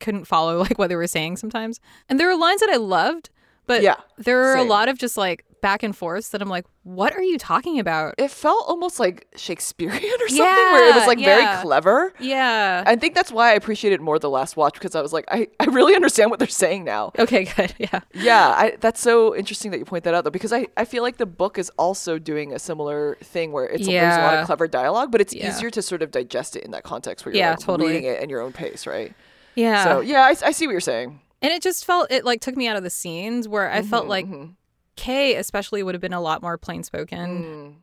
[0.00, 1.80] couldn't follow like what they were saying sometimes.
[2.08, 3.30] And there were lines that I loved,
[3.66, 6.66] but yeah there were a lot of just like back and forth that I'm like,
[6.82, 8.14] what are you talking about?
[8.18, 11.24] it felt almost like Shakespearean or something, where it was like yeah.
[11.24, 12.12] very clever.
[12.20, 12.82] Yeah.
[12.86, 15.48] I think that's why I appreciated more the last watch because I was like, I,
[15.58, 17.12] I really understand what they're saying now.
[17.18, 17.72] Okay, good.
[17.78, 18.00] Yeah.
[18.12, 21.02] Yeah, I, that's so interesting that you point that out though, because I, I feel
[21.02, 24.44] like the book is also doing a similar thing where it's there's a lot of
[24.46, 25.48] clever dialogue, but it's Yeah.
[25.48, 27.92] easier to sort of digest it in that context where you're Yeah, like totally.
[27.92, 29.14] reading it in your own pace, right?
[29.54, 29.84] Yeah.
[29.84, 31.20] So yeah, I, I see what you're saying.
[31.40, 34.06] and it just felt it like took me out of the scenes where I felt
[34.08, 34.54] like mhm.
[34.96, 37.44] Kay especially would have been a lot more plain spoken.
[37.44, 37.74] Mm.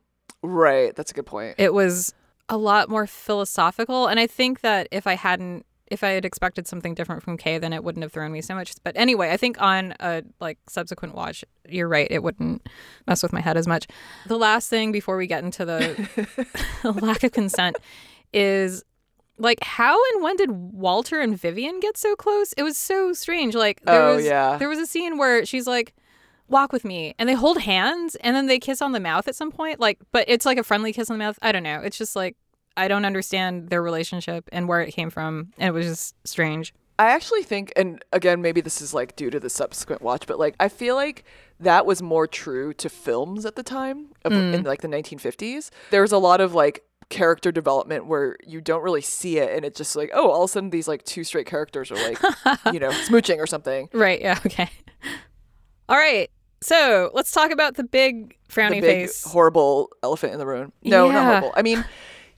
[0.41, 1.55] Right, that's a good point.
[1.57, 2.13] It was
[2.47, 6.67] a lot more philosophical and I think that if I hadn't if I had expected
[6.67, 8.73] something different from Kay then it wouldn't have thrown me so much.
[8.83, 12.67] But anyway, I think on a like subsequent watch, you're right, it wouldn't
[13.07, 13.87] mess with my head as much.
[14.27, 16.47] The last thing before we get into the
[17.01, 17.75] lack of consent
[18.33, 18.83] is
[19.37, 22.53] like how and when did Walter and Vivian get so close?
[22.53, 23.55] It was so strange.
[23.55, 24.57] Like there Oh, was yeah.
[24.57, 25.95] there was a scene where she's like
[26.49, 29.35] walk with me and they hold hands and then they kiss on the mouth at
[29.35, 31.37] some point like but it's like a friendly kiss on the mouth.
[31.41, 31.81] I don't know.
[31.81, 32.35] It's just like
[32.77, 36.73] I don't understand their relationship and where it came from and it was just strange.
[36.99, 40.37] I actually think, and again, maybe this is like due to the subsequent watch, but
[40.37, 41.23] like I feel like
[41.61, 44.53] that was more true to films at the time of, mm.
[44.53, 45.69] in like the 1950s.
[45.91, 49.63] There was a lot of like character development where you don't really see it, and
[49.63, 52.21] it's just like, oh, all of a sudden these like two straight characters are like,
[52.73, 53.87] you know, smooching or something.
[53.93, 54.69] Right, yeah, okay.
[55.89, 56.29] All right.
[56.61, 59.23] So, let's talk about the big frowny the big face.
[59.23, 60.73] horrible elephant in the room.
[60.83, 61.53] No, not horrible.
[61.55, 61.85] I mean,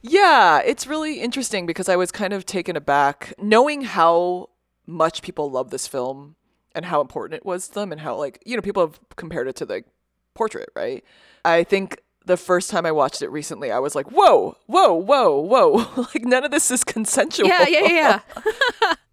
[0.01, 4.49] yeah, it's really interesting because I was kind of taken aback knowing how
[4.85, 6.35] much people love this film
[6.75, 9.47] and how important it was to them and how like, you know, people have compared
[9.47, 9.83] it to the
[10.33, 11.03] portrait, right?
[11.43, 15.39] I think the first time I watched it recently, I was like, whoa, whoa, whoa,
[15.39, 15.71] whoa.
[16.13, 17.47] like none of this is consensual.
[17.47, 18.19] yeah, yeah, yeah.
[18.85, 18.93] yeah.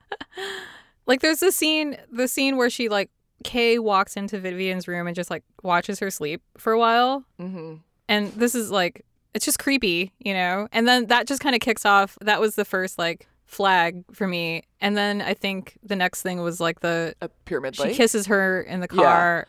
[1.07, 3.11] like there's the scene the scene where she like
[3.45, 7.25] Kay walks into Vivian's room and just like watches her sleep for a while.
[7.39, 7.77] hmm
[8.09, 10.69] And this is like it's just creepy, you know?
[10.73, 12.17] And then that just kind of kicks off.
[12.21, 14.63] That was the first like flag for me.
[14.81, 17.97] And then I think the next thing was like the A pyramid she lake.
[17.97, 19.45] kisses her in the Yeah.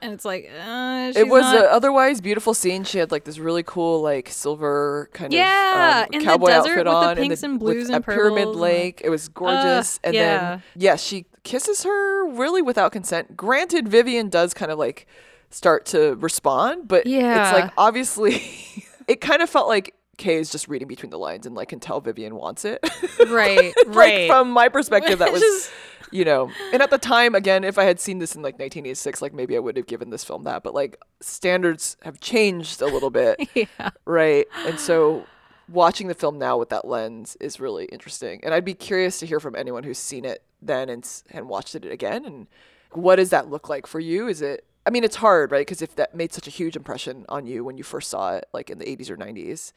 [0.00, 2.84] And it's like, uh, it was not- an otherwise beautiful scene.
[2.84, 6.76] She had like this really cool, like silver kind Yeah, of um, cowboy desert outfit
[6.76, 9.00] with the on, pinks the, and blues a and pyramid and, like- lake.
[9.04, 10.38] it was gorgeous, and yeah.
[10.50, 13.36] then yeah, she kisses her really without consent.
[13.36, 15.06] Granted, Vivian does kind of like
[15.50, 17.48] start to respond, but Yeah.
[17.50, 18.42] it's like obviously,
[19.08, 21.80] it kind of felt like Kay is just reading between the lines and like can
[21.80, 22.80] tell Vivian wants it.
[23.30, 24.28] right, like right.
[24.28, 25.70] from my perspective, that was Just-
[26.10, 29.22] you know, and at the time, again, if I had seen this in like 1986,
[29.22, 30.62] like maybe I would have given this film that.
[30.62, 33.90] But like standards have changed a little bit, yeah.
[34.04, 34.46] right?
[34.66, 35.26] And so
[35.68, 38.40] watching the film now with that lens is really interesting.
[38.42, 41.74] And I'd be curious to hear from anyone who's seen it then and and watched
[41.74, 42.24] it again.
[42.24, 42.46] And
[42.92, 44.28] what does that look like for you?
[44.28, 44.64] Is it?
[44.86, 45.66] I mean, it's hard, right?
[45.66, 48.46] Because if that made such a huge impression on you when you first saw it,
[48.54, 49.72] like in the 80s or 90s,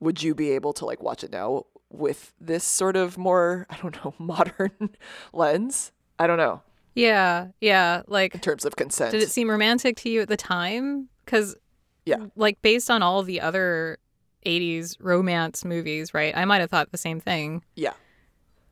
[0.00, 1.64] would you be able to like watch it now
[1.98, 4.90] with this sort of more, I don't know, modern
[5.32, 5.92] lens?
[6.18, 6.62] I don't know
[6.94, 8.02] Yeah, yeah.
[8.06, 9.10] Like in terms of consent.
[9.12, 11.08] did it seem romantic to you at the time?
[11.24, 11.56] Because,
[12.04, 12.26] Yeah.
[12.36, 13.98] like, based on all the other
[14.46, 16.36] 80s romance movies, right?
[16.36, 17.64] I might have thought the same thing.
[17.76, 17.94] Yeah.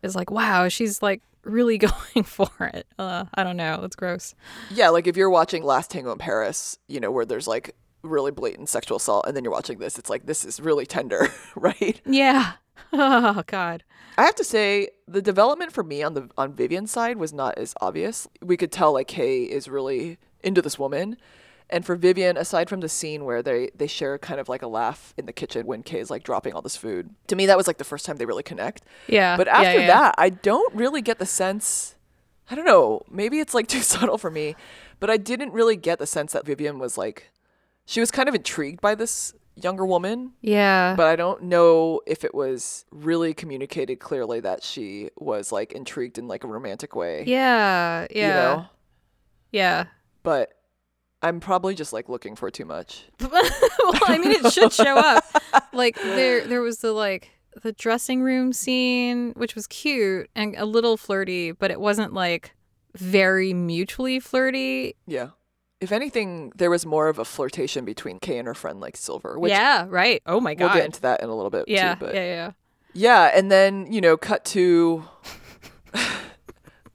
[0.02, 2.86] Is like, wow, she's like really going for it.
[2.98, 3.80] Uh, I don't know.
[3.84, 4.34] It's gross.
[4.70, 8.30] Yeah, like if you're watching Last Tango in Paris, you know, where there's like really
[8.32, 12.00] blatant sexual assault, and then you're watching this, it's like this is really tender, right?
[12.04, 12.52] Yeah.
[12.92, 13.84] Oh God.
[14.18, 17.56] I have to say the development for me on the on Vivian's side was not
[17.56, 18.28] as obvious.
[18.42, 21.16] We could tell like Kay is really into this woman.
[21.70, 24.66] And for Vivian, aside from the scene where they they share kind of like a
[24.66, 27.56] laugh in the kitchen when Kay is like dropping all this food, to me that
[27.56, 28.82] was like the first time they really connect.
[29.06, 29.38] Yeah.
[29.38, 29.86] But yeah, after yeah.
[29.86, 31.94] that, I don't really get the sense.
[32.50, 33.00] I don't know.
[33.10, 34.54] Maybe it's like too subtle for me,
[35.00, 37.30] but I didn't really get the sense that Vivian was like,
[37.86, 40.94] she was kind of intrigued by this younger woman, Yeah.
[40.96, 46.18] but I don't know if it was really communicated clearly that she was like intrigued
[46.18, 47.24] in like a romantic way.
[47.26, 48.06] yeah.
[48.10, 48.26] Yeah.
[48.26, 48.66] You know?
[49.50, 49.84] Yeah.
[50.22, 50.52] But
[51.20, 53.04] I'm probably just like looking for too much.
[53.20, 53.42] well,
[54.06, 55.24] I mean, it should show up.
[55.72, 57.30] Like there, there was the like
[57.62, 62.54] the dressing room scene, which was cute and a little flirty, but it wasn't like
[62.96, 64.96] very mutually flirty.
[65.06, 65.28] Yeah.
[65.82, 69.36] If anything, there was more of a flirtation between Kay and her friend like Silver,
[69.38, 69.86] which yeah.
[69.88, 70.22] Right.
[70.26, 70.66] Oh my god.
[70.66, 71.94] we'll get into that in a little bit yeah.
[71.94, 72.06] too.
[72.06, 72.24] But yeah.
[72.24, 72.50] Yeah.
[72.94, 75.04] Yeah, and then, you know, cut to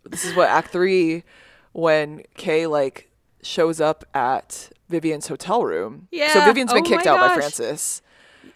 [0.03, 1.23] this is what Act Three
[1.73, 6.07] when Kay like shows up at Vivian's hotel room.
[6.11, 6.31] Yeah.
[6.33, 7.33] So Vivian's been Oh kicked out by.
[7.33, 8.01] Frances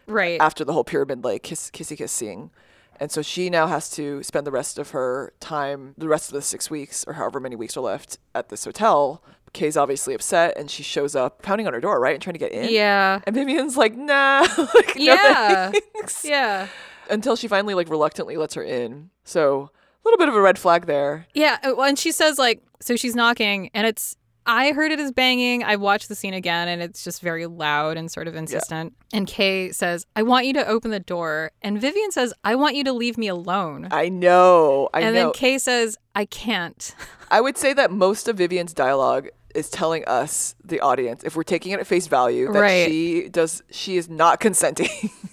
[0.07, 0.39] Right.
[0.41, 2.51] after the whole pyramid like kiss kissy kiss scene.
[2.99, 6.35] And so she now has to spend the rest of her time, the rest of
[6.35, 9.23] the six weeks or however many weeks are left at this hotel.
[9.53, 12.13] Kay's obviously upset and she shows up pounding on her door, right?
[12.13, 12.69] And trying to get in.
[12.69, 13.19] yeah.
[13.25, 14.41] And Vivian's like, nah.
[14.75, 15.71] like, no Yeah.
[15.93, 16.67] thanks Yeah.
[17.09, 19.09] until she finally like reluctantly lets her in.
[19.23, 21.27] So a little bit of a red flag there.
[21.33, 24.15] Yeah, uh, well, and she says like, so she's knocking, and it's.
[24.43, 25.63] I heard it as banging.
[25.63, 28.93] I watched the scene again, and it's just very loud and sort of insistent.
[29.13, 32.75] And Kay says, "I want you to open the door," and Vivian says, "I want
[32.75, 34.89] you to leave me alone." I know.
[34.95, 35.25] I and know.
[35.25, 36.95] then Kay says, "I can't."
[37.29, 41.43] I would say that most of Vivian's dialogue is telling us, the audience, if we're
[41.43, 42.87] taking it at face value, that Right.
[42.89, 44.89] she does she is not consenting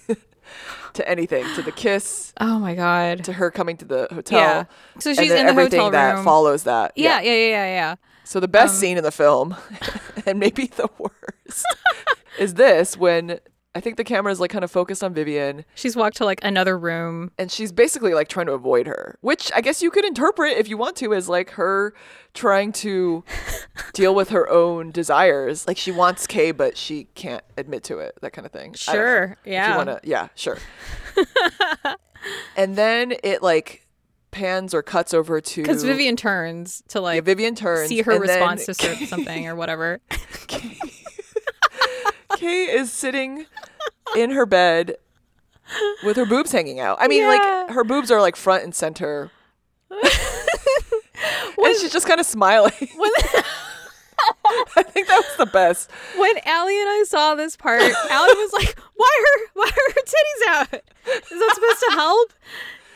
[0.93, 3.23] to anything, to the kiss, Oh my god.
[3.25, 4.39] to her coming to the hotel.
[4.39, 4.63] Yeah.
[4.99, 6.23] So she's in the everything hotel that room.
[6.23, 6.93] follows that.
[6.95, 7.95] yeah, yeah, yeah, yeah, yeah.
[8.23, 9.55] So the best Um, scene in the film,
[10.25, 11.65] and maybe the worst,
[12.39, 13.39] is this when
[13.79, 16.41] I think the camera is like kind of focused on Vivian She's walked to like
[16.43, 17.31] another room.
[17.37, 20.67] and she's basically like trying to avoid her, which I guess you could interpret if
[20.67, 21.93] you want to as like her
[22.33, 23.23] trying to
[23.93, 25.65] deal with her own desires.
[25.65, 28.73] Like she wants Kay, but she can't admit to it, that kind of thing.
[28.73, 29.37] Sure.
[29.45, 29.71] Yeah.
[29.71, 30.57] you want to, yeah, sure.
[32.57, 33.87] and then it like
[34.31, 37.87] pans or cuts over to Because Vivian turns to Yeah, like Vivian turns.
[37.87, 40.01] see her response to cer- something or whatever.
[42.37, 43.45] Kay is sitting
[44.15, 44.95] in her bed
[46.03, 46.97] with her boobs hanging out.
[46.99, 47.27] I mean, Yeah.
[47.65, 49.31] like her boobs are like front and center.
[49.91, 52.71] and she's just kind of smiling.
[52.95, 53.11] When
[54.75, 55.89] I think that was the best.
[56.17, 60.01] when Allie and I saw this part, Allie was like, "Why are why are her
[60.01, 60.73] titties out?
[60.73, 62.33] Is that supposed to help?"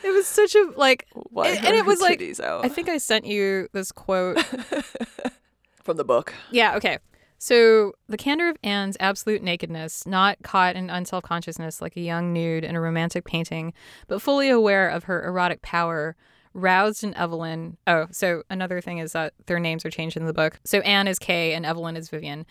[0.04, 2.64] It was such a like, Why and, and it was like, out?
[2.64, 4.38] I think I sent you this quote.
[5.82, 6.34] from the book.
[6.50, 6.98] Yeah, okay.
[7.44, 12.32] So the candor of Anne's absolute nakedness, not caught in unself consciousness like a young
[12.32, 13.74] nude in a romantic painting,
[14.08, 16.16] but fully aware of her erotic power,
[16.54, 17.76] roused in Evelyn.
[17.86, 20.58] Oh, so another thing is that their names are changed in the book.
[20.64, 22.46] So Anne is Kay and Evelyn is Vivian.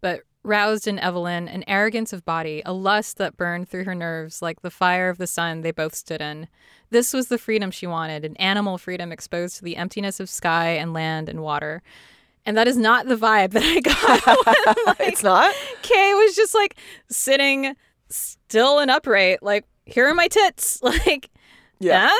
[0.00, 4.40] But roused in Evelyn an arrogance of body, a lust that burned through her nerves
[4.40, 6.48] like the fire of the sun they both stood in.
[6.88, 10.68] This was the freedom she wanted, an animal freedom exposed to the emptiness of sky
[10.70, 11.82] and land and water.
[12.48, 14.46] And that is not the vibe that I got.
[14.76, 15.54] when, like, it's not?
[15.82, 16.76] Kay was just like
[17.10, 17.76] sitting
[18.08, 20.80] still and upright, like, here are my tits.
[20.82, 21.28] Like,
[21.78, 22.10] Yeah.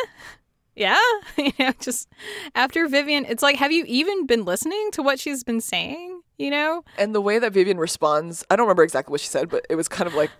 [0.76, 0.94] yeah.
[1.36, 1.44] Yeah.
[1.46, 2.08] you know, just
[2.54, 6.20] after Vivian, it's like, have you even been listening to what she's been saying?
[6.36, 6.84] You know?
[6.98, 9.76] And the way that Vivian responds, I don't remember exactly what she said, but it
[9.76, 10.30] was kind of like,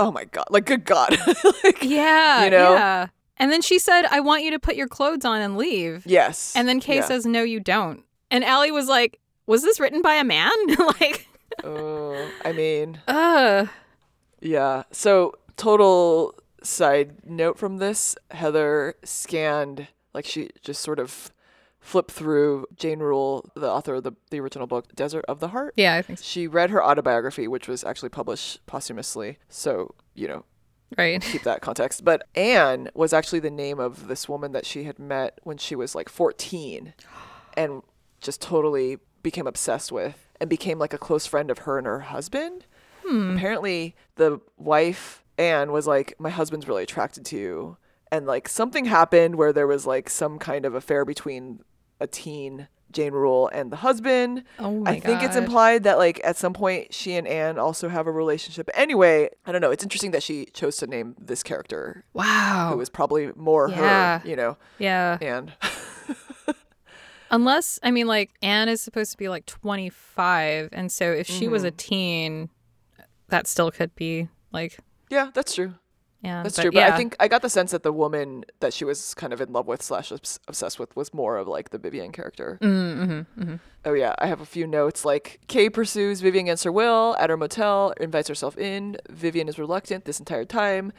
[0.00, 1.16] oh my God, like, good God.
[1.62, 2.44] like, Yeah.
[2.44, 2.72] You know?
[2.74, 3.06] Yeah.
[3.36, 6.04] And then she said, I want you to put your clothes on and leave.
[6.04, 6.52] yes.
[6.56, 7.04] And then Kay Yeah.
[7.06, 8.02] says, no, you don't.
[8.32, 9.18] And Allie was like,
[9.50, 10.52] was this written by a man?
[11.00, 11.28] like,
[11.64, 13.66] Oh, I mean, uh,
[14.40, 14.84] Yeah.
[14.92, 21.30] So, total side note from this Heather scanned, like, she just sort of
[21.80, 25.74] flipped through Jane Rule, the author of the, the original book, Desert of the Heart.
[25.76, 26.22] yeah, I think so.
[26.24, 29.38] She read her autobiography, which was actually published posthumously.
[29.48, 30.44] So, you know,
[30.98, 31.22] Right.
[31.22, 32.04] keep that context.
[32.04, 35.74] But Anne was actually the name of this woman that she had met when she
[35.74, 36.92] was like 14
[37.56, 37.82] and
[38.20, 42.00] just totally became obsessed with and became like a close friend of her and her
[42.00, 42.66] husband.
[43.06, 43.36] Hmm.
[43.36, 47.76] Apparently, the wife, Anne, was like, My husband's really attracted to you.
[48.12, 51.60] And like something happened where there was like some kind of affair between
[52.00, 54.42] a teen Jane Rule and the husband.
[54.58, 57.88] Oh my I think it's implied that like at some point she and Anne also
[57.88, 58.68] have a relationship.
[58.74, 59.70] Anyway, I don't know.
[59.70, 62.70] It's interesting that she chose to name this character Wow.
[62.72, 63.68] who was probably more.
[63.70, 64.18] Yeah.
[64.18, 65.18] her, you know, yeah.
[65.20, 65.52] Anne.
[67.30, 70.70] Unless, I mean, like, Anne is supposed to be like 25.
[70.72, 71.76] And so if she was a mm-hmm.
[71.76, 72.50] teen,
[73.28, 74.78] that still could be like,
[75.10, 75.74] yeah, that's true.
[76.22, 76.42] yeah.
[76.42, 76.70] That's but true.
[76.72, 76.94] But yeah.
[76.94, 79.52] I think I got the sense that the woman that she was kind of in
[79.52, 82.58] love with slash obsessed with was more of like the Vivian character.
[82.60, 86.64] Mm-hmm, mm-hmm, mm-hmm, Oh yeah, I have a few notes like Kay pursues Vivian against
[86.64, 88.96] her will at her motel, invites herself in.
[89.08, 90.92] Vivian is reluctant this entire time.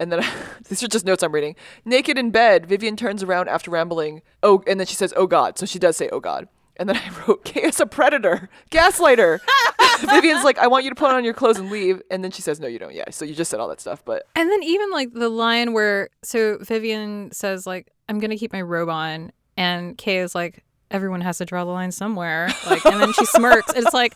[0.00, 0.24] And then
[0.68, 1.56] these are just notes I'm reading.
[1.84, 4.22] Naked in bed, Vivian turns around after rambling.
[4.42, 6.96] Oh, and then she says, "Oh God." So she does say, "Oh God." And then
[7.04, 9.38] I wrote, "Kay is a predator, gaslighter."
[10.10, 12.42] Vivian's like, "I want you to put on your clothes and leave." And then she
[12.42, 13.04] says, "No, you don't." Yeah.
[13.10, 16.08] So you just said all that stuff, but And then even like the line where
[16.22, 21.20] so Vivian says like I'm gonna keep my robe on, and Kay is like everyone
[21.20, 22.48] has to draw the line somewhere.
[22.68, 23.72] Like, and then she smirks.
[23.72, 24.14] And it's like,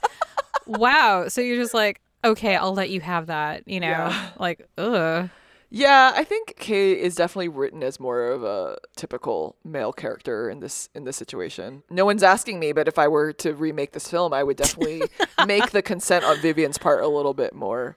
[0.67, 1.27] wow.
[1.29, 3.67] So you're just like, okay, I'll let you have that.
[3.67, 4.31] You know, Yeah.
[4.38, 5.29] like, ugh.
[5.70, 10.61] Yeah, I think Kay is definitely written as more of a typical male character in
[10.61, 11.83] this in this situation.
[11.90, 15.02] No one's asking me, but if I were to remake this film, I would definitely
[15.46, 17.96] make the consent on Vivian's part a little bit more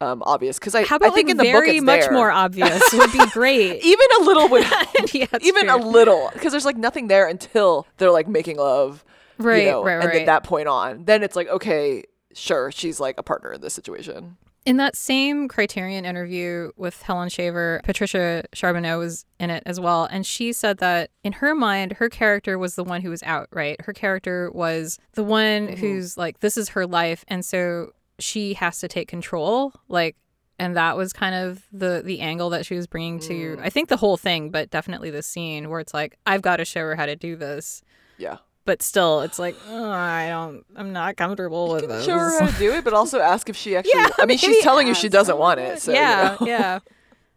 [0.00, 2.00] um, obvious because I, How about I think like in the book very it's much
[2.00, 2.12] there.
[2.12, 3.84] more obvious would be great.
[3.84, 5.14] Even a little would help.
[5.14, 5.76] yeah, even true.
[5.76, 9.04] a little because there's like nothing there until they're like making love,
[9.38, 9.62] right?
[9.62, 10.20] you Right, know, right, and right.
[10.22, 12.02] at that point on, then it's like okay,
[12.34, 14.38] sure, she's like a partner in this situation.
[14.64, 20.04] In that same Criterion interview with Helen Shaver, Patricia Charbonneau was in it as well.
[20.04, 23.48] And she said that in her mind, her character was the one who was out,
[23.50, 23.80] right?
[23.80, 25.80] Her character was the one mm-hmm.
[25.80, 27.24] who's like, this is her life.
[27.26, 29.72] And so she has to take control.
[29.88, 30.16] Like,
[30.58, 33.60] and that was kind of the the angle that she was bringing to mm.
[33.60, 36.64] I think the whole thing, but definitely the scene where it's like I've got to
[36.64, 37.82] show her how to do this,
[38.16, 38.36] Yeah.
[38.64, 42.04] But still it's like "Ugh, I don't I'm not comfortable with this.
[42.04, 43.92] Show her how to do it, but also ask if she actually.
[43.94, 45.80] Yeah, I mean, she's telling you she doesn't want it.
[45.80, 46.46] So, you yeah, know.
[46.46, 46.78] yeah,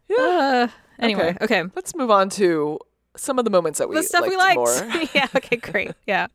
[0.18, 1.64] Uh, anyway, okay.
[1.74, 2.78] Let's move on to
[3.16, 5.08] some of the moments that we The stuff we liked more.
[5.14, 5.28] yeah.
[5.34, 5.56] Okay.
[5.56, 5.92] Great.
[6.06, 6.28] Yeah.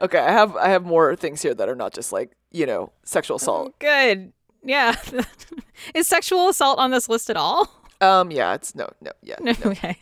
[0.00, 2.92] okay, I have I have more things here that are not just like you know
[3.04, 3.78] sexual assault.
[3.78, 4.32] Good.
[4.64, 4.96] Yeah.
[5.94, 7.70] Is sexual assault on this list at all?
[8.00, 9.52] Um, yeah, it's no, no, yeah, No.
[9.64, 9.98] Okay.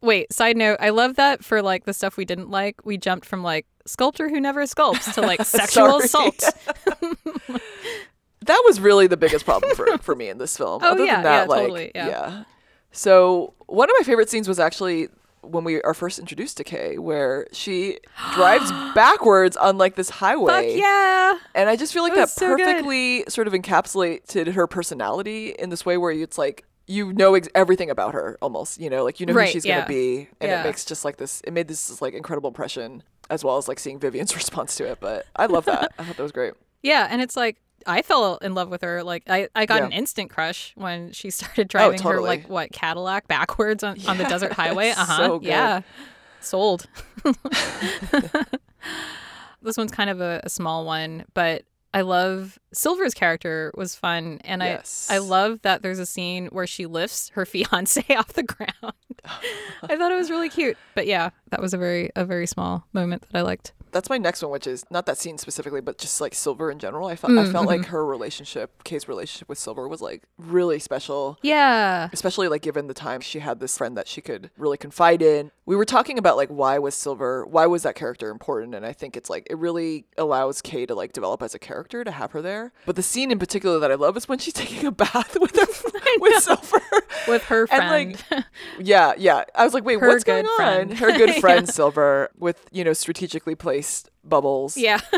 [0.00, 0.32] Wait.
[0.32, 3.42] Side note: I love that for like the stuff we didn't like, we jumped from
[3.42, 6.38] like sculptor who never sculpts to like sexual assault.
[8.44, 10.82] that was really the biggest problem for for me in this film.
[10.88, 12.44] Oh, Other yeah, than that, yeah, like, totally, yeah.
[12.92, 15.08] So one of my favorite scenes was actually
[15.42, 17.98] when we are first introduced to Kay, where she
[18.34, 20.74] drives backwards on like this highway.
[20.74, 21.38] Fuck yeah.
[21.54, 22.64] And I just feel like that was so good.
[22.64, 27.48] perfectly sort of encapsulated her personality in this way where it's like you know ex-
[27.54, 29.76] everything about her almost, you know, like you know Right, who she's yeah.
[29.76, 30.28] going to be.
[30.40, 30.62] And Yeah.
[30.62, 33.78] it makes just like this, it made this like incredible impression as well as like
[33.78, 34.98] seeing Vivian's response to it.
[35.00, 35.92] But I love that.
[35.98, 36.54] I thought that was great.
[36.82, 39.02] Yeah, and it's like I fell in love with her.
[39.04, 39.82] Like I, I got Yeah.
[39.82, 42.26] Oh, an instant crush when she started driving her totally.
[42.28, 44.90] like what Cadillac backwards on, on the desert highway.
[44.90, 45.16] Uh huh.
[45.18, 45.48] so good.
[45.48, 45.80] yeah,
[46.40, 46.86] sold.
[49.62, 54.40] this one's kind of a, a small one, but I love Silver's character was fun,
[54.44, 55.08] and Yes.
[55.10, 58.94] I I love that there's a scene where she lifts her fiance off the ground.
[59.82, 62.86] I thought it was really cute, but yeah, that was a very a very small
[62.92, 63.72] moment that I liked.
[63.92, 66.78] That's my next one, which is not that scene specifically, but just like Silver in
[66.78, 67.08] general.
[67.08, 67.66] I felt I felt mm-hmm.
[67.66, 71.38] like her relationship, Kay's relationship with Silver, was like really special.
[71.42, 75.22] Yeah, especially like given the time she had this friend that she could really confide
[75.22, 75.50] in.
[75.66, 78.74] We were talking about like why was Silver, why was that character important?
[78.74, 82.04] And I think it's like it really allows Kay to like develop as a character
[82.04, 82.72] to have her there.
[82.86, 85.56] But the scene in particular that I love is when she's taking a bath with
[85.56, 86.82] her friend with Silver.
[87.26, 88.24] with her And, friend.
[88.30, 88.44] like,
[88.78, 89.44] Yeah, yeah.
[89.54, 90.90] I was like, wait, Her what's going friend.
[90.92, 90.96] on?
[90.96, 93.77] Her good friend Silver with, you know, strategically placed
[94.24, 94.76] bubbles.
[94.76, 95.00] yeah.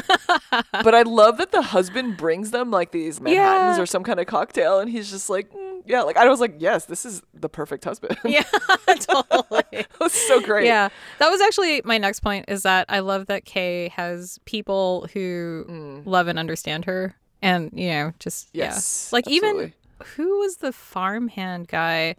[0.72, 3.82] But I love that the husband brings them like these Manhattans Yeah.
[3.82, 6.54] or some kind of cocktail and he's just like, mm, yeah, like I was like,
[6.58, 8.16] yes, this is the perfect husband.
[8.24, 8.42] Yeah,
[9.00, 9.62] totally.
[9.72, 10.66] it was so great.
[10.66, 12.46] Yeah, that was actually my next point.
[12.48, 16.02] Is that I love that Kay has people who Mm.
[16.06, 19.72] love and understand her, and you know, just Yes, yeah, like even
[20.16, 22.16] who was the farmhand guy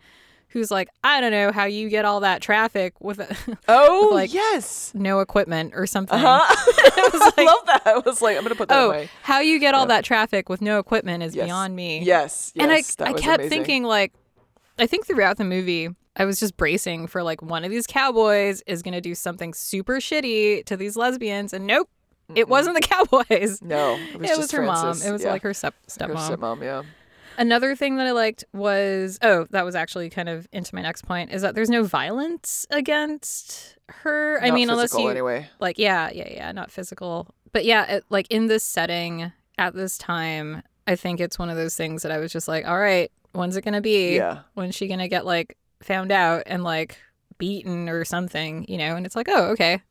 [0.51, 3.19] who's like, I don't know how you get all that traffic with
[3.67, 4.91] Oh, like, yes.
[4.93, 6.19] no equipment or something.
[6.19, 6.55] Uh-huh.
[7.13, 7.81] was I love that.
[7.85, 9.09] I was like, I'm gonna put that Oh, away.
[9.23, 11.45] how you get all that traffic with no equipment is Yes.
[11.45, 11.99] beyond me.
[12.03, 12.63] Yes, yes.
[12.63, 13.49] and I, I kept amazing.
[13.49, 14.13] thinking like
[14.79, 18.63] i think throughout the movie i was just bracing for like one of these cowboys
[18.65, 21.89] is going to do something super shitty to these lesbians and nope
[22.33, 25.03] it wasn't the cowboys No, it was it just was her Frances.
[25.03, 25.31] mom it was yeah.
[25.31, 26.63] like her step Her stepmom stepmom.
[26.63, 26.83] Yeah.
[27.37, 31.05] Another thing that I liked was oh, that was actually kind of into my next
[31.05, 34.39] point is that there's no violence against her.
[34.41, 35.49] I Not mean, unless you anyway.
[35.59, 37.33] like yeah, yeah, yeah, not physical.
[37.51, 41.57] But yeah, it, like in this setting at this time, I think it's one of
[41.57, 44.15] those things that I was just like, all right, when's it going to be?
[44.15, 44.39] Yeah.
[44.53, 46.97] When's she going to get like found out and like
[47.37, 48.95] beaten or something, you know?
[48.95, 49.81] And it's like, oh, okay.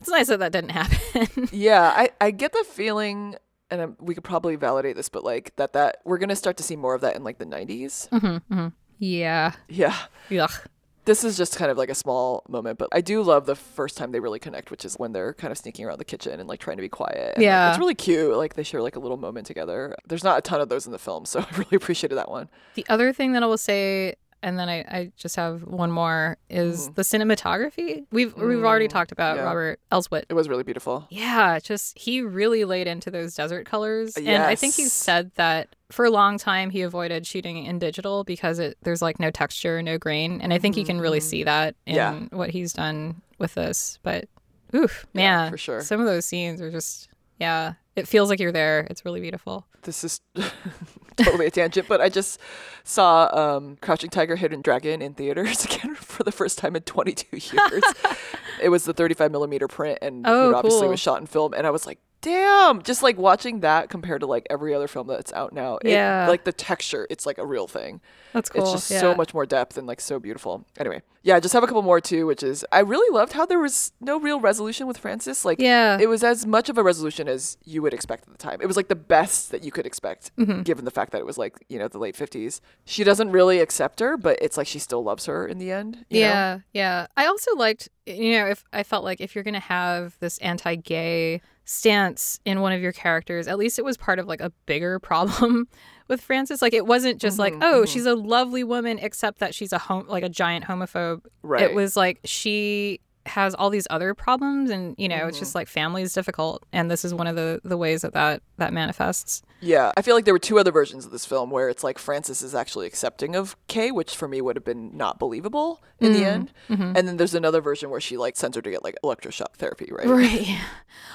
[0.00, 1.48] It's nice that that didn't happen.
[1.52, 3.36] Yeah, I, I get the feeling,
[3.70, 6.62] and um we could probably validate this, but like that that we're gonna start to
[6.62, 8.08] see more of that in like the 90s.
[8.10, 9.52] mm-hmm, Yeah.
[9.68, 9.94] Yeah,
[10.30, 10.66] Yuck.
[11.04, 13.96] this is just kind of like a small moment, but I do love the first
[13.96, 16.48] time they really connect, which is when they're kind of sneaking around the kitchen and
[16.48, 17.34] like trying to be quiet.
[17.36, 17.68] And, like, Yeah.
[17.70, 18.36] it's really cute.
[18.36, 19.94] Like they share like a little moment together.
[20.06, 22.48] There's not a ton of those in the film, so I really appreciated that one.
[22.74, 26.36] The other thing that I will say, and then I, I just have one more,
[26.48, 26.94] is mm-hmm.
[26.94, 28.04] the cinematography.
[28.10, 29.44] We've we've already mm, talked about yeah.
[29.44, 30.24] Robert Elswit.
[30.28, 31.06] It was really beautiful.
[31.10, 35.74] Yeah, just he really laid into those desert colors, and I think he said that
[35.90, 39.82] for a long time he avoided shooting in digital because it there's like no texture,
[39.82, 41.22] no grain, and I think you can really mm.
[41.22, 41.96] see that in.
[41.96, 42.20] Yeah.
[42.30, 43.98] what he's done with this.
[44.02, 44.28] But
[44.74, 45.80] oof, Yeah, man, for sure.
[45.80, 47.08] some of those scenes are just
[47.38, 48.86] yeah, it feels like you're there.
[48.90, 49.66] It's really beautiful.
[49.82, 50.20] This is
[51.24, 52.40] totally a tangent, but I just
[52.84, 57.26] saw um, Crouching Tiger, Hidden Dragon in theaters again for the first time in 22
[57.36, 57.82] years.
[58.62, 60.90] it was the 35 millimeter print, and you Oh, know, obviously cool.
[60.90, 61.52] was shot in film.
[61.54, 62.82] And I was like, damn!
[62.82, 65.76] Just like watching that compared to like every other film that's out now.
[65.78, 66.26] It, Yeah.
[66.28, 68.00] like the texture, it's like a real thing.
[68.32, 68.62] That's cool.
[68.62, 69.00] It's just yeah.
[69.00, 70.64] so much more depth and like so beautiful.
[70.78, 73.46] Anyway, yeah, I just have a couple more too, which is I really loved how
[73.46, 75.44] there was no real resolution with Frances.
[75.44, 75.96] Like, Yeah.
[76.00, 78.60] it was as much of a resolution as you would expect at the time.
[78.60, 80.62] It was like the best that you could expect, Mm-hmm.
[80.62, 82.60] given the fact that it was like you know the late fifties.
[82.84, 86.04] She doesn't really accept her, but it's like she still loves her in the end.
[86.10, 86.26] you know?
[86.28, 87.06] yeah, yeah.
[87.16, 91.40] I also liked, you know, if I felt like if you're gonna have this anti-gay
[91.68, 94.98] stance in one of your characters, at least it was part of like a bigger
[95.10, 95.68] problem
[96.08, 96.62] with Frances.
[96.62, 99.78] Like it wasn't just Mm-hmm, like, oh, she's a lovely woman, except that she's a
[99.78, 101.26] home like a giant homophobe.
[101.42, 101.62] Right.
[101.62, 105.28] It was like she has all these other problems, and you know, Mm-hmm.
[105.28, 108.12] it's just like family is difficult, and this is one of the the ways that
[108.14, 109.42] that that manifests.
[109.60, 111.98] Yeah, I feel like there were two other versions of this film where it's like
[111.98, 116.12] Frances is actually accepting of Kay, which for me would have been not believable in
[116.12, 116.20] Mm-hmm.
[116.20, 116.52] the end.
[116.96, 119.88] And then there's another version where she like sends her to get like electroshock therapy,
[119.92, 120.06] right?
[120.06, 120.58] Right.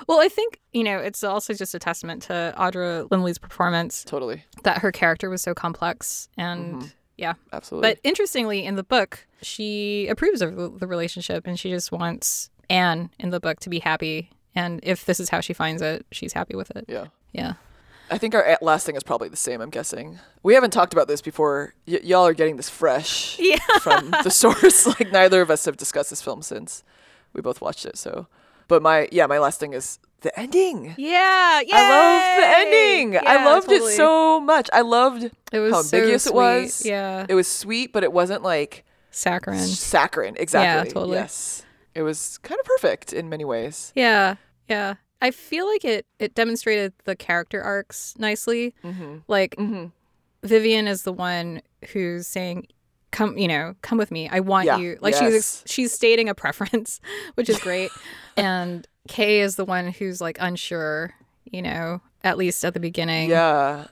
[0.08, 4.44] Well, I think you know it's also just a testament to Audra Lindley's performance Totally,
[4.64, 6.88] that her character was so complex and Mm-hmm.
[7.18, 7.90] Yeah absolutely.
[7.92, 13.10] but interestingly in the book she approves of the, relationship and she just wants anne
[13.20, 16.34] in the book to be happy and if this is how she finds it she's
[16.34, 17.06] happy with it yeah.
[17.32, 17.54] yeah
[18.12, 19.62] I think our last thing is probably the same.
[19.62, 21.74] I'm guessing we haven't talked about this before.
[21.88, 23.58] Y- y'all are getting this fresh Yeah.
[23.82, 24.86] from the source.
[25.00, 26.84] like neither of us have discussed this film since
[27.32, 27.98] we both watched it.
[27.98, 28.28] So,
[28.68, 30.94] but my yeah, my last thing is the ending.
[30.98, 33.22] yeah yeah I loved the ending.
[33.28, 34.70] I loved it so much.
[34.74, 36.86] I loved it was how so ambiguous it was.
[36.86, 40.36] yeah It was sweet, but it wasn't like saccharine saccharine.
[40.38, 40.88] Exactly.
[40.90, 41.18] Yeah, totally.
[41.18, 41.64] Yes.
[41.94, 43.92] It was kind of perfect in many ways.
[43.96, 44.36] yeah
[44.68, 49.18] yeah i feel like it it demonstrated the character arcs nicely Mm-hmm.
[49.28, 49.86] like Mm-hmm.
[50.44, 51.62] Vivian is the one
[51.94, 52.68] who's saying,
[53.14, 54.28] "Come, you know, come with me.
[54.30, 55.22] I want Yeah, you." Like yes.
[55.64, 57.00] she's she's stating a preference,
[57.36, 57.92] which is great.
[58.38, 61.14] and Kay is the one who's like unsure,
[61.46, 63.30] you know, at least at the beginning.
[63.30, 63.88] Yeah.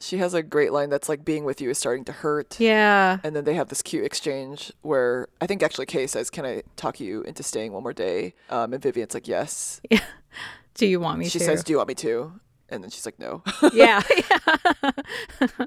[0.00, 2.58] She has a great line that's like being with you is starting to hurt.
[2.58, 3.18] Yeah.
[3.22, 6.62] And then they have this cute exchange where I think actually Kay says, Can I
[6.76, 8.34] talk you into staying one more day?
[8.50, 9.80] Um, and Vivian's like, Yes.
[9.90, 10.00] yeah
[10.74, 11.44] Do you want me She to?
[11.44, 12.32] says, Do you want me to?
[12.68, 13.42] And then she's like, No.
[13.72, 14.02] yeah.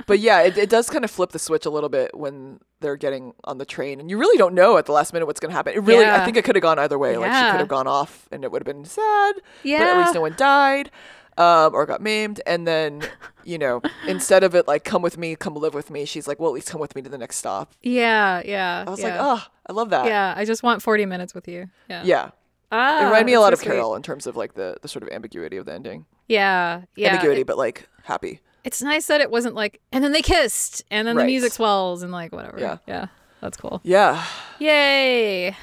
[0.05, 2.95] but yeah, it, it does kind of flip the switch a little bit when they're
[2.95, 3.99] getting on the train.
[3.99, 5.73] And you really don't know at the last minute what's going to happen.
[5.73, 7.17] It really, I think it could have gone either way.
[7.17, 9.35] Like she could have gone off and it would have been sad.
[9.63, 9.79] yeah.
[9.79, 10.91] But at least no one died.
[11.39, 13.03] Um, or got maimed, and then
[13.43, 16.39] you know, instead of it like come with me, come live with me, she's like,
[16.39, 17.73] well, at least come with me to the next stop.
[17.83, 18.41] yeah.
[18.43, 18.85] Yeah.
[18.87, 19.09] I was yeah.
[19.09, 20.07] like, oh, I love that.
[20.07, 20.33] Yeah.
[20.35, 21.69] I just want 40 minutes with you.
[21.87, 22.01] Yeah.
[22.03, 22.29] Yeah.
[22.71, 23.71] Ah, It reminded me a lot so of sweet.
[23.71, 26.05] Carol in terms of like the, the sort of ambiguity of the ending.
[26.27, 26.81] Yeah.
[26.95, 27.09] Yeah.
[27.13, 28.41] ambiguity, It- but like happy.
[28.63, 31.23] it's nice that it wasn't like, and then they kissed, and then Right.
[31.23, 32.59] the music swells, and like whatever.
[32.59, 32.77] Yeah.
[32.85, 33.07] Yeah.
[33.41, 33.79] That's cool.
[33.83, 34.21] Yeah.
[34.59, 35.55] Yay.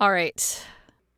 [0.00, 0.66] All right.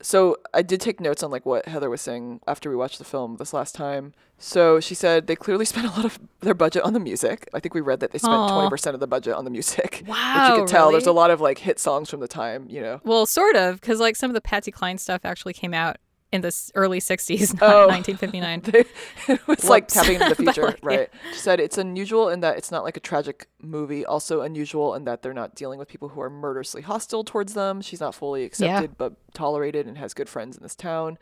[0.03, 3.05] So I did take notes on like what Heather was saying after we watched the
[3.05, 4.13] film this last time.
[4.39, 7.49] So she said they clearly spent a lot of their budget on the music.
[7.55, 10.03] I think we read that they spent twenty percent of the budget on the music.
[10.07, 10.15] Wow,
[10.51, 12.81] Which you could tell there's a lot of like hit songs from the time, you
[12.81, 13.01] know.
[13.05, 15.97] Well, sort of, because like some of the Patsy Cline stuff actually came out
[16.33, 17.87] in the early 60s, not Oh.
[17.89, 18.61] 1959.
[18.65, 18.85] They,
[19.35, 20.89] it was like tapping into the future, like, yeah.
[20.89, 21.11] right?
[21.33, 24.05] She said it's unusual in that it's not like a tragic movie.
[24.05, 27.81] Also unusual in that they're not dealing with people who are murderously hostile towards them.
[27.81, 31.19] She's not fully accepted but tolerated and has good friends in this town.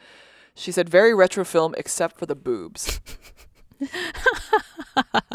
[0.54, 3.00] She said very retro film except for the boobs.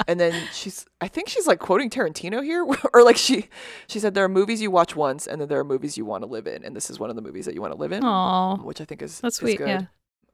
[0.08, 3.50] And then she's I think she's like quoting Tarantino here or like she
[3.88, 6.24] she said there are movies you watch once and then there are movies you want
[6.24, 7.92] to live in and this is one of the movies that you want to live
[7.92, 9.58] in, Aw, which I think is that's is sweet.
[9.58, 9.68] good.
[9.68, 9.82] Yeah.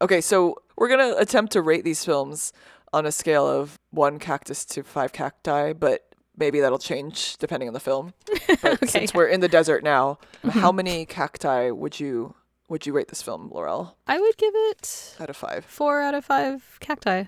[0.02, 2.52] Okay, so we're going to attempt to rate these films
[2.92, 6.02] on a scale of 1 cactus to 5 cacti, but
[6.38, 8.14] maybe that'll change depending on the film.
[8.62, 10.60] But Okay, since we're in the desert now, mm-hmm.
[10.60, 12.36] how many cacti would you
[12.68, 13.96] would you rate this film, Laurel?
[14.08, 15.64] I would give it Out of 5.
[15.66, 17.26] four out of five cacti.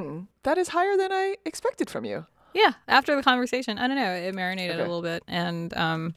[0.00, 2.26] Hmm, that is higher than I expected from you.
[2.54, 4.80] Yeah, after the conversation, I don't know, it marinated Okay.
[4.80, 6.14] a little bit, and um,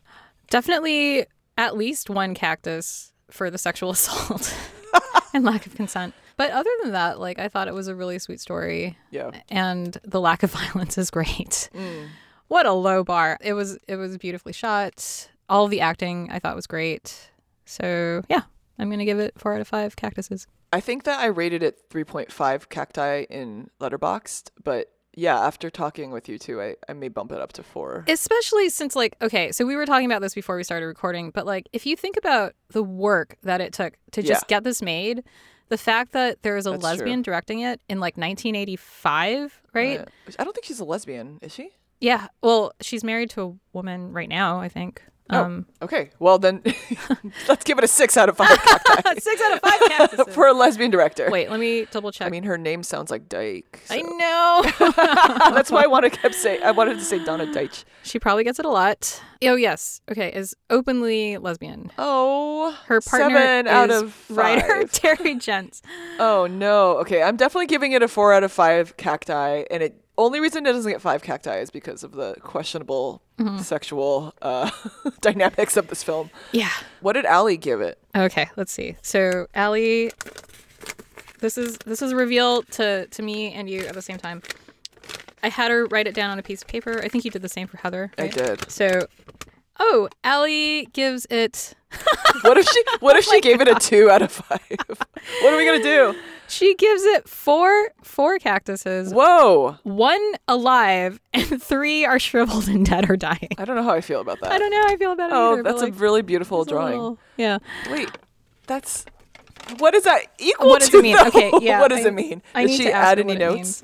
[0.50, 1.26] definitely
[1.58, 4.56] at least one cactus for the sexual assault
[5.34, 6.14] and lack of consent.
[6.38, 9.32] But other than that, like I thought it was a really sweet story, Yeah.
[9.50, 11.70] and the lack of violence is great.
[11.76, 12.08] Mm.
[12.48, 13.38] What a low bar!
[13.42, 15.30] It was it was beautifully shot.
[15.50, 17.30] All the acting I thought was great.
[17.66, 18.42] So yeah,
[18.82, 20.48] I'm gonna give it four out of five cactuses.
[20.74, 26.30] I think that I rated it 3.5 cacti in Letterboxd, but yeah, after talking with
[26.30, 28.06] you two, I, I may bump it up to four.
[28.08, 31.46] Especially since, like, okay, so we were talking about this before we started recording, but
[31.46, 34.56] like, if you think about the work that it took to just Yeah.
[34.56, 35.24] get this made,
[35.68, 36.90] the fact that there is a That's true.
[36.92, 40.00] lesbian directing it in like 1985, right?
[40.00, 40.06] Uh,
[40.40, 41.72] I don't think she's a lesbian, is she?
[42.00, 42.28] Yeah.
[42.42, 45.04] Well, she's married to a woman right now, I think.
[45.32, 45.44] Oh.
[45.44, 46.62] Um, Okay, well then,
[47.48, 50.26] let's give it a six out of five cacti six out of five cactuses.
[50.36, 51.30] for a lesbian director.
[51.32, 52.28] Wait, let me double check.
[52.28, 53.80] I mean, her name sounds like Dyke.
[53.90, 54.62] I know.
[55.56, 57.84] That's why I wanted to kept say I wanted to say Donna Deitch.
[58.04, 59.22] she probably gets it a lot.
[59.44, 60.02] Oh, yes.
[60.12, 61.92] Okay, is openly lesbian.
[61.98, 64.84] Oh, Her partner seven is out of writer.
[64.84, 65.82] Terri Jentz.
[66.20, 66.98] Oh no.
[67.00, 70.66] Okay, I'm definitely giving it a four out of five cacti, and it only reason
[70.66, 73.58] it doesn't get five cacti is because of the questionable Mm-hmm.
[73.64, 74.70] sexual uh,
[75.22, 76.30] dynamics of this film.
[76.52, 76.70] Yeah.
[77.00, 77.98] What did Allie give it?
[78.16, 78.98] Okay, let's see.
[79.02, 80.12] So Allie,
[81.40, 84.44] this is this is a reveal to to me and you at the same time.
[85.42, 87.02] I had her write it down on a piece of paper.
[87.04, 88.12] I think you did the same for Heather.
[88.20, 88.70] I did.
[88.70, 89.08] So,
[89.80, 91.74] oh, Allie gives it.
[92.44, 92.84] What if she?
[93.00, 94.62] What if she Oh my gave it a two out of five?
[95.42, 96.14] what are we gonna do?
[96.52, 99.78] She gives it four four cactuses, Whoa!
[99.84, 103.50] one alive, and three are shriveled and dead or dying.
[103.58, 104.52] I don't know how I feel about that.
[104.52, 105.64] I don't know how I feel about it Oh, either.
[105.64, 106.92] that's like, a really beautiful drawing.
[106.94, 107.60] little- yeah.
[107.90, 108.10] Wait,
[108.68, 109.06] that's
[109.78, 110.98] what does that equal What does to?
[110.98, 111.16] it mean?
[111.16, 111.28] though?
[111.28, 112.42] Okay, yeah, what does I- it mean?
[112.54, 113.84] I Did need she to add any notes?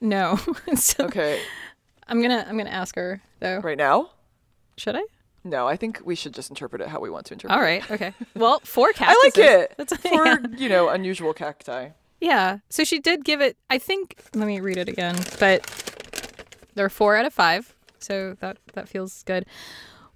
[0.00, 0.38] No.
[0.76, 1.40] So Okay,
[2.06, 3.58] I'm gonna I'm gonna ask her though.
[3.58, 4.10] right now?
[4.76, 5.02] Should I?
[5.44, 7.56] No, I think we should just interpret it how we want to interpret.
[7.56, 7.66] All it.
[7.66, 7.90] right.
[7.90, 8.12] Okay.
[8.34, 9.12] Well, four cacti.
[9.12, 10.36] I like it That's for yeah.
[10.56, 11.90] you know unusual cacti.
[12.20, 12.58] yeah.
[12.70, 13.56] So she did give it.
[13.70, 14.20] I think.
[14.34, 15.16] Let me read it again.
[15.40, 15.64] But
[16.74, 17.74] there are four out of five.
[17.98, 19.46] So that that feels good.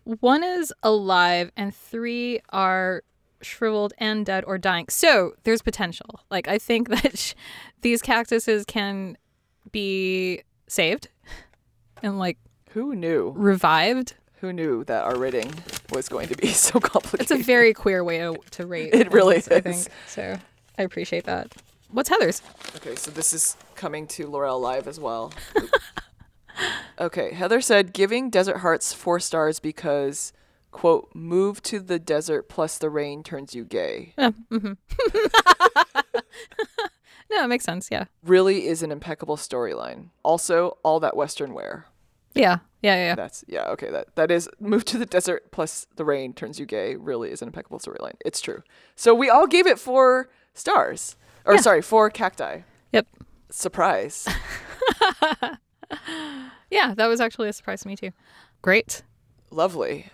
[0.05, 3.03] One is alive, and three are
[3.41, 4.87] shriveled and dead or dying.
[4.89, 6.21] So there's potential.
[6.31, 7.35] Like I think that sh-
[7.81, 9.17] these cactuses can
[9.71, 11.09] be saved
[12.03, 12.39] and like
[12.71, 13.33] Who knew?
[13.37, 14.15] revived.
[14.43, 15.55] Who knew that our rating
[15.93, 17.31] was going to be so complicated?
[17.31, 18.93] It's a very queer way to, to rate.
[18.93, 19.49] It really is.
[19.49, 19.87] I think.
[20.09, 20.37] So
[20.77, 21.55] I appreciate that.
[21.93, 22.43] What's Heather's?
[22.75, 25.33] Okay, so this is coming to Laurel Live as well.
[27.01, 30.33] okay, Heather said giving Desert Hearts four stars because,
[30.73, 34.13] quote, move to the desert plus the rain turns you gay.
[34.19, 34.77] Oh, mhm.
[37.31, 37.91] no, it makes sense.
[37.93, 38.07] Yeah.
[38.25, 40.09] Really is an impeccable storyline.
[40.25, 41.87] Also, all that Western wear.
[42.35, 42.59] Yeah.
[42.83, 42.97] Yeah.
[42.97, 43.07] Yeah.
[43.07, 43.15] yeah.
[43.15, 46.67] That's, yeah, okay, that, that is move to the desert plus the rain turns you
[46.67, 48.15] gay really is an impeccable storyline.
[48.25, 48.63] It's true.
[48.97, 51.17] So we all gave it four stars.
[51.45, 51.61] Or, Yeah.
[51.61, 52.61] sorry, four cacti.
[52.93, 53.07] Yep.
[53.51, 54.29] Surprise.
[56.71, 56.95] Yeah.
[56.95, 58.13] That was actually a surprise to me too.
[58.63, 59.03] Great.
[59.51, 60.07] Lovely.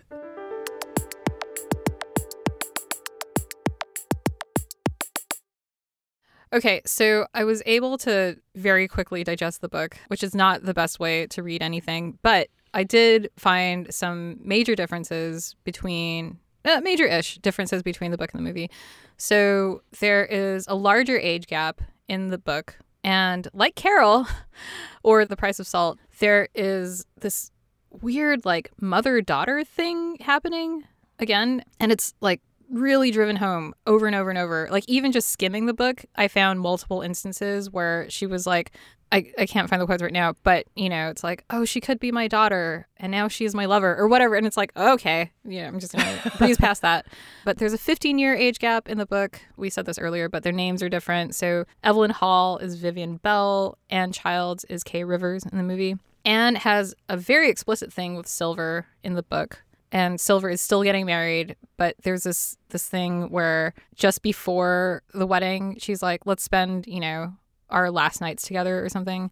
[6.52, 10.72] Okay, so I was able to very quickly digest the book, which is not the
[10.72, 17.38] best way to read anything, but I did find some major differences between uh, major-ish
[17.38, 18.70] differences between the book and the movie.
[19.16, 24.26] So there is a larger age gap in the book, and like Carol
[25.02, 27.50] or The Price of Salt, there is this
[27.90, 30.84] weird like mother-daughter thing happening
[31.18, 32.40] again, and it's like
[32.70, 34.68] really driven home over and over and over.
[34.70, 38.72] Like even just skimming the book, I found multiple instances where she was like,
[39.10, 41.80] I, I can't find the quotes right now, but you know, it's like, oh, she
[41.80, 44.34] could be my daughter and now she's my lover or whatever.
[44.34, 47.06] And it's like, okay, yeah, I'm just gonna breeze past that.
[47.44, 49.40] But there's a 15 year age gap in the book.
[49.56, 51.34] We said this earlier, but their names are different.
[51.34, 55.96] So Evelyn Hall is Vivian Bell, Anne Childs is Kay Rivers in the movie.
[56.24, 60.82] Anne has a very explicit thing with Silver in the book and Silver is still
[60.82, 66.42] getting married, but there's this this thing where just before the wedding, she's like, "Let's
[66.42, 67.34] spend, you know,
[67.70, 69.30] our last nights together or something."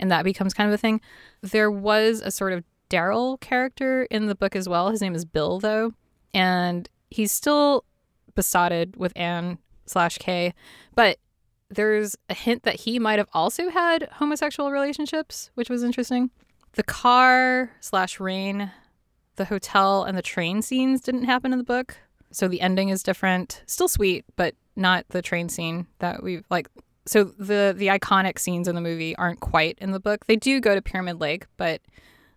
[0.00, 1.00] and that becomes kind of a thing.
[1.42, 4.90] There was a sort of Daryl character in the book as well.
[4.90, 5.92] His name is Bill, though,
[6.34, 7.84] and he's still
[8.34, 10.54] besotted with Anne slash Kay,
[10.94, 11.18] but
[11.68, 16.30] there's a hint that he might have also had homosexual relationships, which was interesting.
[16.72, 18.72] The car slash rain,
[19.40, 21.96] the hotel, and the train scenes didn't happen in the book.
[22.30, 23.62] So the ending is different.
[23.66, 26.68] Still sweet, but not the train scene that we've like.
[27.06, 30.26] So the the iconic scenes in the movie aren't quite in the book.
[30.26, 31.80] They do go to Pyramid Lake, but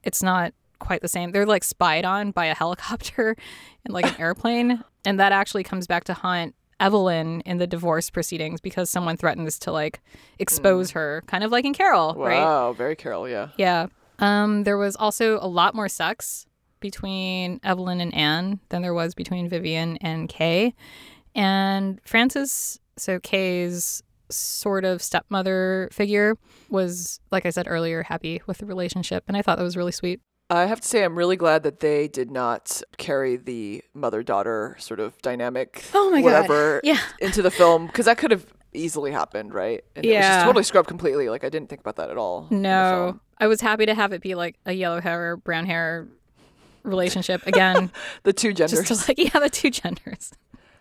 [0.02, 1.32] it's not quite the same.
[1.32, 3.36] They're like spied on by a helicopter
[3.84, 8.10] and like an airplane, and that actually comes back to haunt Evelyn in the divorce
[8.10, 10.02] proceedings because someone threatens to like
[10.40, 12.40] expose her, kind of like in Carol, right?
[12.40, 13.50] Wow, very Carol, yeah.
[13.58, 13.88] Yeah.
[14.20, 16.46] Um, there was also a lot more sex
[16.84, 20.76] between Evelyn and Anne than there was between Vivian and Kay.
[21.34, 26.38] And Frances, so Kay's sort of stepmother figure,
[26.70, 29.24] was, like I said earlier, happy with the relationship.
[29.28, 30.20] And I thought that was really sweet.
[30.50, 34.76] I have to say, I'm really glad that they did not carry the mother daughter
[34.78, 36.26] sort of dynamic, Oh my God.
[36.26, 37.00] whatever, Yeah.
[37.20, 39.84] into the film because that could have easily happened, right?
[39.96, 40.36] And it was Yeah.
[40.36, 41.30] just totally scrubbed completely.
[41.30, 42.48] Like I didn't think about that at all.
[42.52, 43.20] No.
[43.40, 46.08] I was happy to have it be like a yellow hair, brown hair
[46.84, 47.92] relationship again.
[48.24, 48.88] the two genders.
[48.88, 50.34] just like yeah the two genders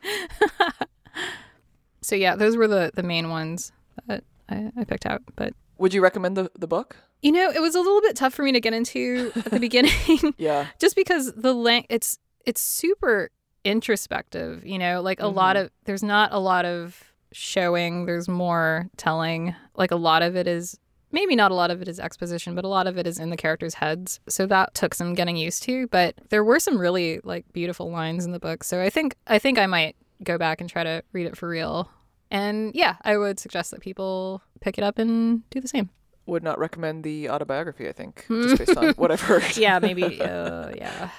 [2.01, 3.73] so yeah those were the the main ones
[4.07, 6.97] that I, I picked out but Would you recommend the the book?
[7.23, 9.61] you know it was a little bit tough for me to get into at the
[9.69, 13.31] beginning Yeah, just because the length it's it's super
[13.65, 15.67] introspective you know like a lot mm-hmm.
[15.67, 20.47] of there's not a lot of showing there's more telling like a lot of it
[20.47, 20.79] is
[21.13, 23.31] maybe not a lot of it is exposition but a lot of it is in
[23.31, 24.21] the characters heads.
[24.29, 28.25] So that took some getting used to but there were some really like beautiful lines
[28.25, 28.65] in the book.
[28.65, 31.49] So i think i think i might go back and try to read it for
[31.49, 31.91] real.
[32.31, 35.91] And yeah i would suggest that people pick it up and do the same.
[36.27, 37.89] Would not recommend the autobiography.
[37.89, 39.57] I think just based on what I've heard.
[39.57, 41.11] yeah maybe uh, yeah.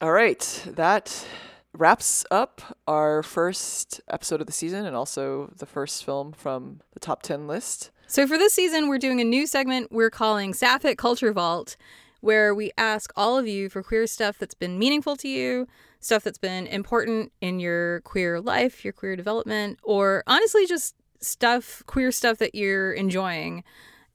[0.00, 1.26] All right, that
[1.78, 7.00] wraps up our first episode of the season and also the first film from the
[7.00, 7.90] top 10 list.
[8.08, 11.76] So for this season, we're doing a new segment we're calling Sapphic Culture Vault,
[12.20, 15.68] where we ask all of you for queer stuff that's been meaningful to you,
[16.00, 21.82] stuff that's been important in your queer life, your queer development, or honestly just stuff,
[21.86, 23.62] queer stuff that you're enjoying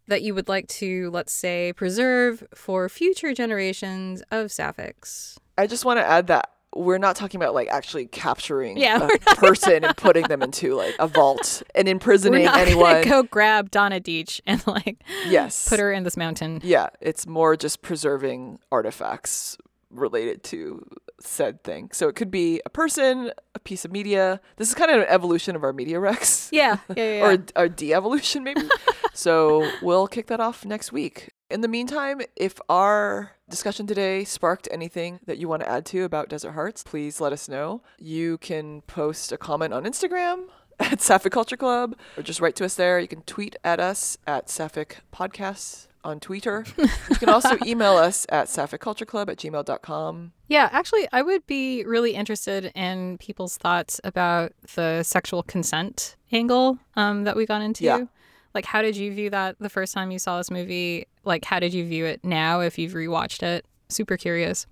[0.07, 5.38] that you would like to, let's say, preserve for future generations of Sapphics.
[5.57, 9.36] I just want to add that we're not talking about like actually capturing Yeah, a
[9.36, 13.04] person and putting them into like a vault and imprisoning not anyone.
[13.04, 15.68] go grab Donna Deitch and like yes.
[15.68, 16.62] put her in this mountain.
[16.64, 19.58] Yeah, it's more just preserving artifacts
[19.90, 20.86] related to
[21.20, 21.90] said thing.
[21.94, 24.42] So it could be a person, a piece of media.
[24.58, 26.50] This is kind of an evolution of our media rex.
[26.52, 27.04] Yeah, yeah, yeah.
[27.18, 27.46] yeah.
[27.56, 28.68] or a de-evolution maybe.
[29.14, 31.30] so we'll kick that off next week.
[31.50, 36.04] In the meantime, if our discussion today sparked anything that you want to add to
[36.06, 37.84] about Desert Hearts, please let us know.
[37.99, 40.45] You can post a comment on Instagram
[40.80, 42.99] at Sapphic Culture Club or just write to us there.
[42.99, 46.66] You can tweet at us at Sapphic Podcasts on Twitter.
[46.78, 50.32] you can also email us at sapphicultureclub at gmail.com.
[50.47, 56.80] Yeah, actually, I would be really interested in people's thoughts about the sexual consent angle
[56.95, 57.84] um, that we got into.
[57.84, 58.06] Yeah.
[58.54, 61.08] Like, how did you view that the first time you saw this movie?
[61.24, 63.66] Like, how did you view it now if you've rewatched it?
[63.89, 64.68] Super curious.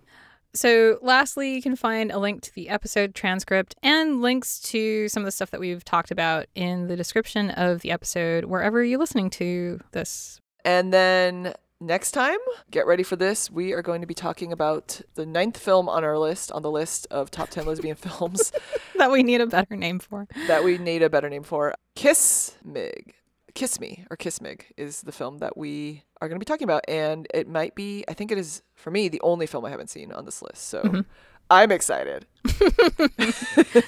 [0.54, 5.22] So, lastly, you can find a link to the episode transcript and links to some
[5.24, 9.00] of the stuff that we've talked about in the description of the episode, wherever you're
[9.00, 10.42] listening to this.
[10.66, 12.38] And then next time,
[12.70, 13.50] get ready for this.
[13.50, 16.72] We are going to be talking about the ninth film on our list, on the
[16.72, 18.52] list of top 10 lesbian films
[18.98, 20.28] That we need a better name for.
[20.48, 21.74] that we need a better name for.
[21.96, 23.16] Kiss Mig.
[23.54, 26.66] Kiss Me or Kiss Mig is the film that we are going to be talking
[26.66, 26.84] about.
[26.88, 29.90] And it might be, I think it is, for me, the only film I haven't
[29.90, 30.68] seen on this list.
[30.68, 31.02] So mm-hmm.
[31.50, 32.26] I'm excited.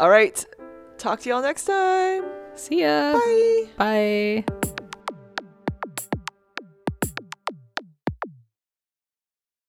[0.00, 0.44] All right.
[0.98, 2.24] Talk to y'all next time.
[2.54, 3.12] See ya.
[3.14, 3.68] Bye.
[3.76, 4.82] Bye.